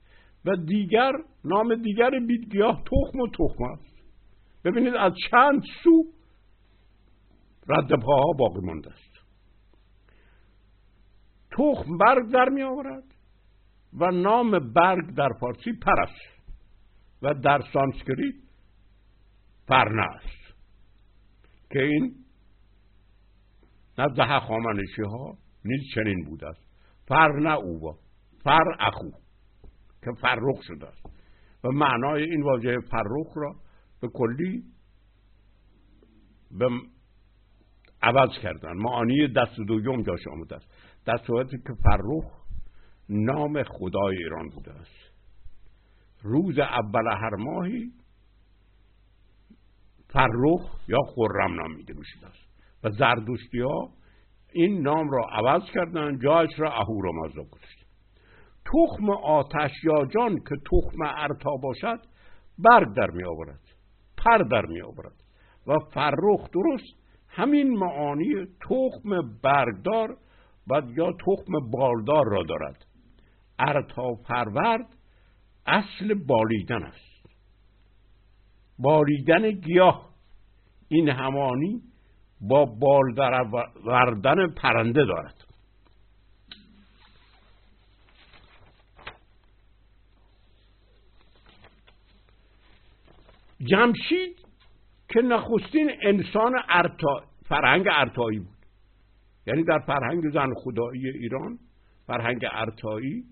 و 0.45 0.57
دیگر 0.57 1.13
نام 1.45 1.75
دیگر 1.75 2.11
بیدگیاه 2.11 2.83
تخم 2.85 3.21
و 3.21 3.29
تخم 3.29 3.65
است. 3.65 4.03
ببینید 4.65 4.95
از 4.95 5.13
چند 5.31 5.63
سو 5.85 6.05
رد 7.69 8.01
پاها 8.03 8.33
باقی 8.39 8.61
مانده 8.61 8.91
است. 8.91 9.11
تخم 11.51 11.99
برگ 11.99 12.33
در 12.33 12.49
می 12.49 12.63
آورد 12.63 13.05
و 13.93 14.11
نام 14.11 14.73
برگ 14.73 15.15
در 15.17 15.29
فارسی 15.41 15.73
پرس 15.73 16.17
و 17.23 17.35
در 17.35 17.61
سانسکریت 17.73 18.35
پرنه 19.69 20.03
است. 20.03 20.55
که 21.71 21.83
این 21.83 22.15
نزد 23.99 24.21
هخامنشی 24.21 25.03
ها 25.03 25.39
نیز 25.65 25.81
چنین 25.95 26.25
بوده 26.25 26.49
است. 26.49 26.71
فرنه 27.09 27.55
او 27.55 27.95
فر 28.45 28.77
اخو 28.79 29.11
که 30.03 30.11
فرخ 30.21 30.63
شده 30.63 30.87
است. 30.87 31.20
و 31.65 31.69
معنای 31.69 32.23
این 32.23 32.43
واژه 32.43 32.77
فرخ 32.91 33.37
را 33.37 33.55
به 34.01 34.09
کلی 34.09 34.65
به 36.51 36.69
عوض 38.03 38.31
کردن. 38.43 38.73
معانی 38.73 39.29
دست 39.29 39.57
دویم 39.67 40.03
جاش 40.03 40.27
آمده 40.33 40.57
است. 40.57 40.67
در 41.05 41.17
صورتی 41.27 41.59
که 41.59 41.75
فرخ 41.83 42.41
نام 43.09 43.63
خدای 43.63 44.17
ایران 44.17 44.49
بوده 44.49 44.73
است. 44.73 45.11
روز 46.23 46.59
اول 46.59 47.07
هر 47.07 47.35
ماهی 47.39 47.93
فرخ 50.09 50.89
یا 50.89 50.99
خرم 51.15 51.55
نامیده 51.55 51.95
می‌شده 51.95 52.27
است. 52.27 52.51
و 52.85 52.91
زردوشتی 52.91 53.61
ها 53.61 53.93
این 54.53 54.83
نام 54.83 55.11
را 55.11 55.27
عوض 55.33 55.63
کردن 55.75 56.19
جایش 56.19 56.51
را 56.59 56.73
اهورامزدا 56.73 57.43
گذاشتن 57.43 57.80
تخم 58.65 59.11
آتش 59.11 59.71
یا 59.85 60.07
جان 60.15 60.37
که 60.37 60.57
تخم 60.71 61.03
ارتا 61.03 61.57
باشد 61.63 62.01
برگ 62.59 62.95
در 62.97 63.11
می 63.11 63.25
آورد 63.25 63.61
پر 64.17 64.39
در 64.39 64.67
می 64.67 64.83
آورد 64.83 65.13
و 65.67 65.79
فرخ 65.95 66.51
درست 66.53 67.01
همین 67.29 67.79
معانی 67.79 68.47
تخم 68.61 69.41
برگدار 69.43 70.17
و 70.71 70.83
یا 70.97 71.13
تخم 71.13 71.71
بالدار 71.71 72.25
را 72.27 72.43
دارد. 72.43 72.87
ارتا 73.59 74.15
پرورد 74.29 74.87
اصل 75.67 76.15
بالیدن 76.15 76.83
است. 76.83 77.27
بالیدن 78.79 79.51
گیاه. 79.51 80.11
این 80.89 81.09
همانی 81.09 81.83
با 82.41 82.65
بال 82.65 83.15
وردن 83.87 84.55
پرنده 84.55 85.05
دارد. 85.05 85.40
جمشید 93.65 94.37
که 95.09 95.21
نخستین 95.21 95.91
انسان 96.03 96.53
ارتا 96.69 97.25
فرهنگ 97.49 97.87
ارتایی 97.91 98.39
بود. 98.39 98.67
یعنی 99.47 99.65
در 99.65 99.79
فرهنگ 99.79 100.31
زن 100.31 100.55
خدایی 100.55 101.09
ایران 101.09 101.59
فرهنگ 102.07 102.47
ارتایی 102.53 103.25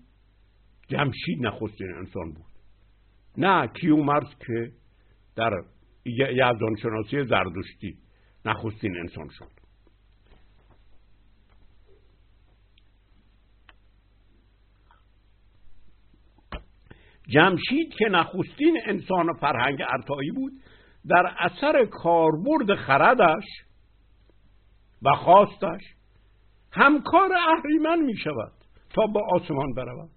جمشید 0.87 1.45
نخستین 1.45 1.93
انسان 1.93 2.31
بود. 2.31 2.45
نه 3.37 3.67
کیومرز 3.67 4.29
که 4.47 4.71
در 5.35 5.51
یزدان 6.05 6.75
شناسی 6.81 7.23
زردشتی 7.23 7.97
نخستین 8.45 8.97
انسان 8.97 9.29
شد. 9.29 9.58
جمشید 17.33 17.93
که 17.93 18.05
نخستین 18.11 18.79
انسان 18.85 19.33
فرهنگ 19.33 19.81
ارتایی 19.89 20.31
بود 20.31 20.51
در 21.09 21.35
اثر 21.39 21.85
کاربرد 21.85 22.75
خردش 22.75 23.45
و 25.01 25.15
خواستش 25.15 25.81
همکار 26.71 27.29
اهریمن 27.33 27.99
می 28.05 28.17
شود 28.17 28.51
تا 28.89 29.07
به 29.07 29.19
آسمان 29.31 29.73
برود. 29.73 30.09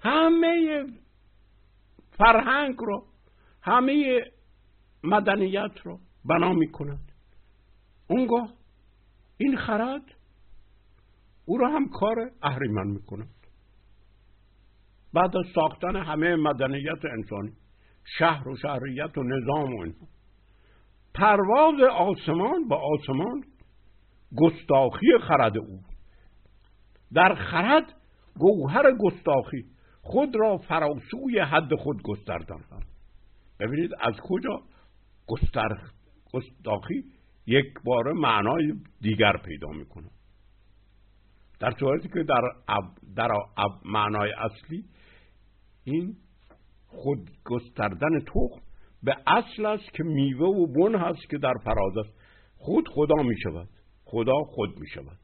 همه 0.00 0.84
فرهنگ 2.18 2.76
رو 2.78 3.06
همه 3.62 4.20
مدنیت 5.04 5.80
رو 5.84 5.98
بنا 6.24 6.52
می 6.52 6.70
کند 6.70 7.12
اونگاه 8.10 8.52
این 9.36 9.56
خرد 9.56 10.02
او 11.44 11.58
را 11.58 11.68
هم 11.68 11.88
کار 11.88 12.30
اهریمن 12.42 12.86
می 12.86 13.02
کند 13.02 13.37
بعد 15.14 15.36
از 15.36 15.44
ساختن 15.54 15.96
همه 15.96 16.36
مدنیت 16.36 17.04
انسانی 17.12 17.52
شهر 18.18 18.48
و 18.48 18.56
شهریت 18.56 19.18
و 19.18 19.22
نظام 19.22 19.74
و 19.74 19.82
اینها. 19.82 20.06
پرواز 21.14 21.80
آسمان 21.80 22.68
با 22.68 22.76
آسمان 22.76 23.44
گستاخی 24.36 25.18
خرد 25.28 25.58
او. 25.58 25.80
در 27.12 27.34
خرد 27.34 27.94
گوهر 28.38 28.92
گستاخی 29.00 29.64
خود 30.02 30.36
را 30.36 30.58
فراسوی 30.58 31.38
حد 31.38 31.74
خود 31.74 32.02
گستردن. 32.02 32.60
ببینید 33.60 33.90
از 34.00 34.14
کجا 34.20 34.62
گستر 35.26 35.78
گستاخی 36.32 37.04
یک 37.46 37.66
بار 37.84 38.12
معنای 38.12 38.72
دیگر 39.00 39.36
پیدا 39.36 39.68
می‌کنه. 39.68 40.08
در 41.60 41.70
صورتی 41.80 42.08
که 42.08 42.22
در, 42.22 42.42
در 43.16 43.28
معنای 43.84 44.32
اصلی 44.32 44.84
این 45.92 46.16
خود 46.86 47.30
گستردن 47.44 48.20
تخم 48.20 48.60
به 49.02 49.16
اصل 49.26 49.66
است 49.66 49.94
که 49.94 50.04
میوه 50.04 50.48
و 50.48 50.66
بن 50.66 50.94
هست 50.94 51.30
که 51.30 51.38
در 51.38 51.54
فراز 51.64 51.96
است. 51.96 52.14
خود 52.56 52.88
خدا 52.88 53.22
می 53.22 53.40
شود. 53.40 53.68
خدا 54.04 54.38
خود 54.46 54.78
می 54.80 54.88
شود. 54.88 55.18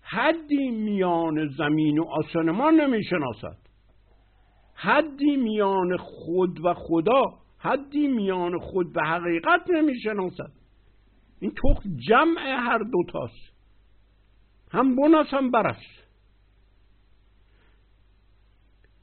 حدی 0.00 0.70
میان 0.70 1.48
زمین 1.48 1.98
و 1.98 2.04
آسمان 2.04 2.80
نمی 2.80 3.04
شناسد. 3.04 3.58
حدی 4.74 5.36
میان 5.36 5.96
خود 5.96 6.64
و 6.64 6.74
خدا 6.74 7.22
حدی 7.58 8.06
میان 8.06 8.58
خود 8.58 8.96
و 8.96 9.00
حقیقت 9.00 9.70
نمی 9.70 10.00
شناسد. 10.00 10.52
این 11.40 11.50
تخم 11.50 11.96
جمع 12.08 12.40
هر 12.40 12.78
دوتاست 12.78 13.56
هم 14.72 14.96
بن 14.96 15.24
هم 15.30 15.50
برست 15.50 16.05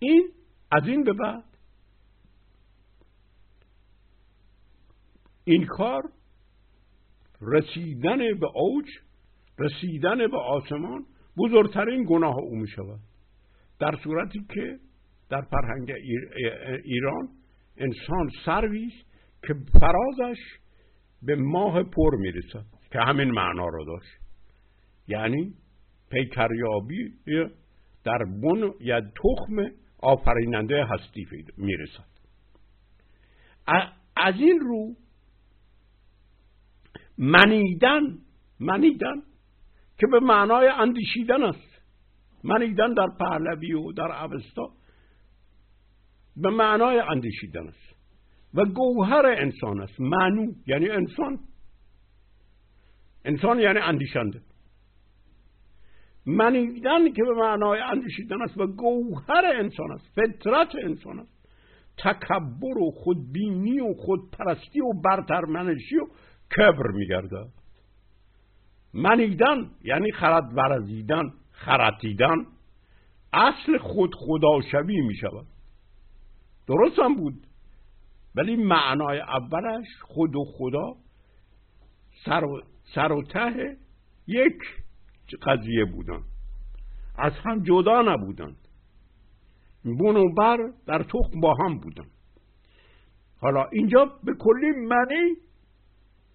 این 0.03 0.29
از 0.71 0.87
این 0.87 1.03
به 1.03 1.13
بعد. 1.13 1.43
این 5.43 5.65
کار 5.65 6.01
رسیدن 7.41 8.17
به 8.17 8.47
اوج 8.55 8.85
رسیدن 9.59 10.17
به 10.17 10.37
آسمان 10.37 11.05
بزرگترین 11.37 12.05
گناه 12.09 12.35
او 12.37 12.55
می 12.55 12.67
شود 12.67 12.99
در 13.79 13.95
صورتی 14.03 14.45
که 14.53 14.79
در 15.29 15.41
فرهنگ 15.41 15.91
ایران 16.83 17.29
انسان 17.77 18.29
سرویست 18.45 19.05
که 19.47 19.53
فرازش 19.79 20.39
به 21.21 21.35
ماه 21.35 21.83
پر 21.83 22.15
می‌رسد 22.17 22.65
که 22.91 22.99
همین 22.99 23.31
معنا 23.31 23.67
را 23.67 23.83
داشت. 23.85 24.11
یعنی 25.07 25.53
پیکریابی 26.11 27.13
در 28.03 28.23
بن 28.41 28.71
یا 28.79 29.01
تخم 29.01 29.82
آفریننده 30.03 30.85
هستی 30.85 31.27
می‌رسد. 31.57 32.13
از 34.17 34.35
این 34.35 34.59
رو 34.59 34.95
منیدن 37.17 38.17
منیدن 38.59 39.15
که 39.99 40.07
به 40.11 40.19
معنای 40.19 40.67
اندیشیدن 40.67 41.43
است. 41.43 41.81
منیدن 42.43 42.93
در 42.93 43.07
پهلوی 43.19 43.73
و 43.73 43.91
در 43.91 44.23
اوستا 44.23 44.69
به 46.37 46.49
معنای 46.49 46.99
اندیشیدن 46.99 47.67
است. 47.67 47.95
و 48.53 48.65
گوهر 48.65 49.25
انسان 49.25 49.81
است. 49.81 49.99
معنو 49.99 50.53
یعنی 50.67 50.89
انسان. 50.89 51.39
انسان 53.25 53.59
یعنی 53.59 53.79
اندیشنده. 53.79 54.41
منیدن 56.25 57.13
که 57.13 57.23
به 57.23 57.33
معنای 57.33 57.79
اندیشیدن 57.81 58.41
است 58.41 58.57
و 58.57 58.67
گوهر 58.67 59.45
انسان 59.45 59.91
است 59.91 60.07
فطرت 60.15 60.75
انسان 60.83 61.19
است. 61.19 61.33
تکبر 61.97 62.77
و 62.77 62.91
خودبینی 62.91 63.79
و 63.79 63.93
خودپرستی 63.93 64.81
و 64.81 64.93
برترمنشی 65.03 65.95
و 65.97 66.07
کبر 66.57 66.87
میگرده 66.91 67.45
منیدن 68.93 69.71
یعنی 69.83 70.11
خرد 70.11 70.57
ورزیدن 70.57 71.33
خرتیدن 71.51 72.45
اصل 73.33 73.77
خود 73.77 74.15
خدا 74.15 74.61
شوی 74.71 75.01
می 75.01 75.15
شود 75.15 75.47
درست 76.67 76.99
هم 76.99 77.15
بود. 77.15 77.47
ولی 78.35 78.55
معنای 78.55 79.19
اولش 79.19 79.87
خود 80.01 80.35
و 80.35 80.45
خدا 80.45 80.95
سر 82.25 82.43
و, 82.43 82.61
سر 82.95 83.11
و 83.11 83.23
ته 83.23 83.77
یک 84.27 84.57
قضیه 85.41 85.85
بودن 85.85 86.21
از 87.17 87.33
هم 87.43 87.63
جدا 87.63 88.01
نبودند. 88.01 88.57
بون 89.83 90.15
و 90.15 90.33
بر 90.33 90.57
در 90.87 91.03
تخم 91.03 91.39
با 91.41 91.53
هم 91.53 91.79
بودن 91.79 92.05
حالا 93.41 93.65
اینجا 93.71 94.05
به 94.23 94.33
کلی 94.39 94.71
معنی 94.71 95.35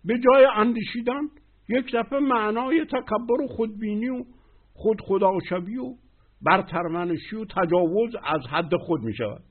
به 0.05 0.19
جای 0.19 0.47
اندیشیدن 0.57 1.23
یک 1.69 1.95
دفعه 1.95 2.19
معنای 2.19 2.85
تکبر 2.85 3.41
و 3.45 3.49
خودبینی 3.49 4.09
و 4.09 4.25
خود 4.73 5.01
خداشوی 5.01 5.79
و 5.79 5.95
برترمنشی 6.43 7.37
و 7.37 7.45
تجاوز 7.45 8.17
از 8.25 8.41
حد 8.51 8.77
خود 8.77 9.01
می 9.01 9.15
شود. 9.15 9.43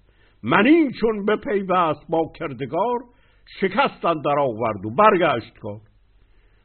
منی 0.43 0.91
چون 1.02 1.26
به 1.26 1.36
پیوست 1.36 2.08
با 2.10 2.32
کردگار 2.39 3.00
شکستن 3.62 4.21
در 4.21 4.39
آورد 4.39 4.86
و 4.86 4.89
برگشت 4.89 5.60
کار. 5.60 5.82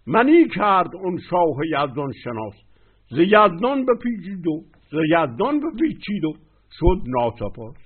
منی 0.07 0.49
کرد 0.49 0.97
اون 0.97 1.19
شاه 1.31 1.67
یزدان 1.67 2.12
شناس. 2.25 2.55
ز 3.11 3.19
یزدان 3.19 3.87
بپیچید 3.87 4.47
و 4.47 4.65
ز 4.91 4.95
یزدان 4.95 5.61
بپیچید 5.61 6.25
و 6.25 6.33
شد 6.71 7.03
ناسپاس. 7.07 7.77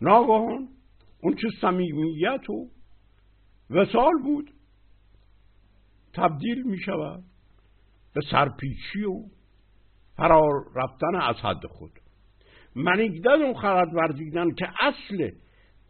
ناگهان 0.00 0.68
اون 1.22 1.34
چه 1.34 1.48
صمیمیت 1.60 2.50
و 2.50 2.70
وسال 3.70 4.12
بود. 4.24 4.50
تبدیل 6.14 6.62
می 6.62 6.78
شود 6.78 7.24
به 8.14 8.20
سرپیچی 8.30 9.04
و 9.04 9.22
فرار 10.16 10.64
رفتن 10.74 11.14
از 11.22 11.36
حد 11.36 11.66
خود. 11.66 11.92
منیدن 12.76 13.50
و 13.50 13.54
خرد 13.54 13.94
ورزیدن 13.94 14.54
که 14.54 14.68
اصل 14.80 15.30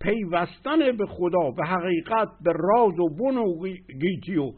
پیوستن 0.01 0.97
به 0.97 1.07
خدا 1.07 1.51
به 1.51 1.67
حقیقت 1.67 2.29
به 2.41 2.53
راز 2.55 2.99
و 2.99 3.09
بن 3.09 3.37
و 3.37 3.67
گیتی 4.01 4.37
و 4.37 4.53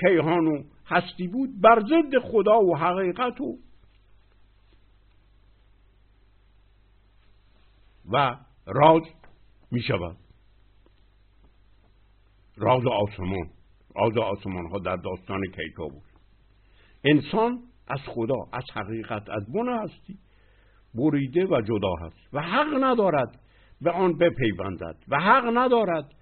کیهان 0.00 0.46
و 0.46 0.62
هستی 0.86 1.28
بود 1.28 1.60
بر 1.60 1.80
ضد 1.80 2.18
خدا 2.18 2.58
و 2.60 2.76
حقیقت 2.76 3.40
و 3.40 3.58
و 8.12 8.36
راز 8.66 9.02
می 9.70 9.82
شود. 9.82 10.16
راز 12.56 12.82
آسمان. 12.86 13.50
راز 13.96 14.16
آسمان 14.16 14.66
ها 14.66 14.78
در 14.78 14.96
داستان 14.96 15.40
کیکا 15.56 15.88
بود. 15.88 16.02
انسان 17.04 17.62
از 17.88 18.00
خدا 18.06 18.36
از 18.52 18.64
حقیقت 18.74 19.30
از 19.30 19.52
بن 19.52 19.68
هستی 19.68 20.18
بریده 20.94 21.46
و 21.46 21.60
جدا 21.60 21.94
هست 22.00 22.16
و 22.32 22.40
حق 22.40 22.84
ندارد 22.84 23.40
به 23.80 23.90
آن 23.90 24.18
بپیوندد 24.18 24.96
و 25.08 25.20
حق 25.20 25.44
ندارد 25.54 26.12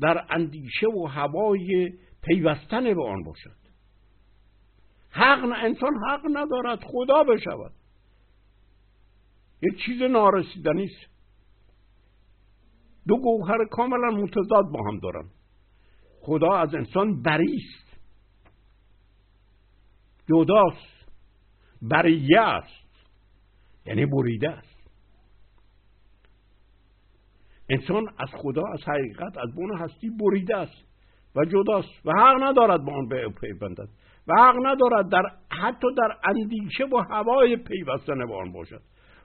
در 0.00 0.26
اندیشه 0.30 0.86
و 0.86 1.06
هوای 1.06 1.92
پیوستن 2.22 2.94
به 2.94 3.04
آن 3.04 3.22
باشد. 3.22 3.60
حق 5.10 5.44
نه 5.44 5.56
انسان 5.58 5.92
حق 6.08 6.20
ندارد 6.32 6.78
خدا 6.84 7.22
بشود. 7.22 7.72
یک 9.62 9.84
چیز 9.86 10.02
نارسیدنی 10.02 10.84
است 10.84 11.10
دو 13.06 13.16
گوهر 13.16 13.64
کاملا 13.64 14.10
متضاد 14.10 14.64
با 14.72 14.88
هم 14.88 14.98
دارن. 14.98 15.28
خدا 16.20 16.56
از 16.56 16.74
انسان 16.74 17.22
بریست 17.22 18.00
جداست. 20.28 21.00
بریه 21.82 22.40
است. 22.40 23.06
یعنی 23.86 24.06
بریده 24.06 24.50
است. 24.50 24.69
انسان 27.70 28.06
از 28.18 28.28
خدا 28.32 28.62
از 28.72 28.88
حقیقت 28.88 29.38
از 29.38 29.54
بون 29.54 29.78
هستی 29.78 30.10
بریده 30.10 30.56
است 30.56 30.84
و 31.36 31.44
جداست 31.44 32.06
و 32.06 32.12
حق 32.12 32.42
ندارد 32.42 32.84
با 32.84 32.92
آن 32.92 33.08
پیوندد 33.40 33.88
و 34.28 34.34
حق 34.34 34.56
ندارد 34.66 35.08
در 35.08 35.22
حتی 35.50 35.86
در 35.96 36.16
اندیشه 36.24 36.84
و 36.84 36.96
هوای 37.10 37.56
پیوستن 37.56 38.26
به 38.26 38.34
آن 38.34 38.52
باشد. 38.52 38.80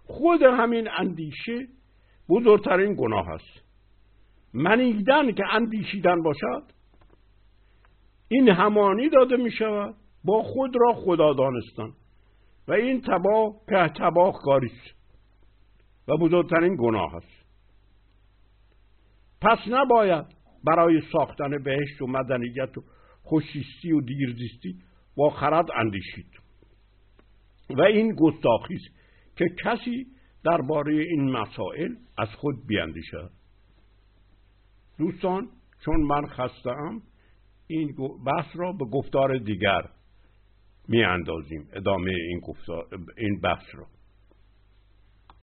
خود 0.05 0.41
همین 0.41 0.89
اندیشه 0.97 1.67
بزرگترین 2.29 2.95
گناه 2.99 3.29
است. 3.29 3.65
منیدن 4.53 5.31
که 5.31 5.43
اندیشیدن 5.51 6.23
باشد 6.23 6.63
این 8.27 8.49
همانی 8.49 9.09
داده 9.09 9.37
می 9.37 9.51
شود 9.51 9.95
با 10.23 10.43
خود 10.43 10.75
را 10.75 10.93
خدا 10.93 11.33
دانستن 11.33 11.89
و 12.67 12.73
این 12.73 13.01
تباه 13.01 13.53
که 13.69 13.93
تباه 13.99 14.33
کاریست 14.43 14.95
و 16.07 16.17
بزرگترین 16.17 16.75
گناه 16.79 17.15
است. 17.15 17.44
پس 19.45 19.59
نباید 19.67 20.25
برای 20.63 21.01
ساختن 21.11 21.63
بهشت 21.63 22.01
و 22.01 22.07
مدنیت 22.07 22.77
و 22.77 22.83
خوشیستی 23.23 23.91
و 23.91 24.01
دیرزیستی 24.01 24.75
با 25.15 25.29
خرد 25.29 25.65
اندیشید. 25.75 26.31
و 27.69 27.81
این 27.81 28.15
گستاخی 28.15 28.73
است 28.73 28.95
که 29.37 29.45
کسی 29.63 30.05
درباره 30.43 30.93
این 30.93 31.31
مسائل 31.31 31.95
از 32.17 32.29
خود 32.29 32.67
بیاندیشد. 32.67 33.31
دوستان 34.97 35.49
چون 35.85 36.01
من 36.01 36.27
خستم 36.27 37.01
این 37.67 37.95
بحث 38.25 38.55
را 38.55 38.71
به 38.71 38.85
گفتار 38.85 39.37
دیگر 39.37 39.81
می 40.87 41.03
اندازیم 41.03 41.67
ادامه 41.73 42.11
این, 42.11 42.41
این 43.17 43.39
بحث 43.41 43.75
را. 43.75 43.87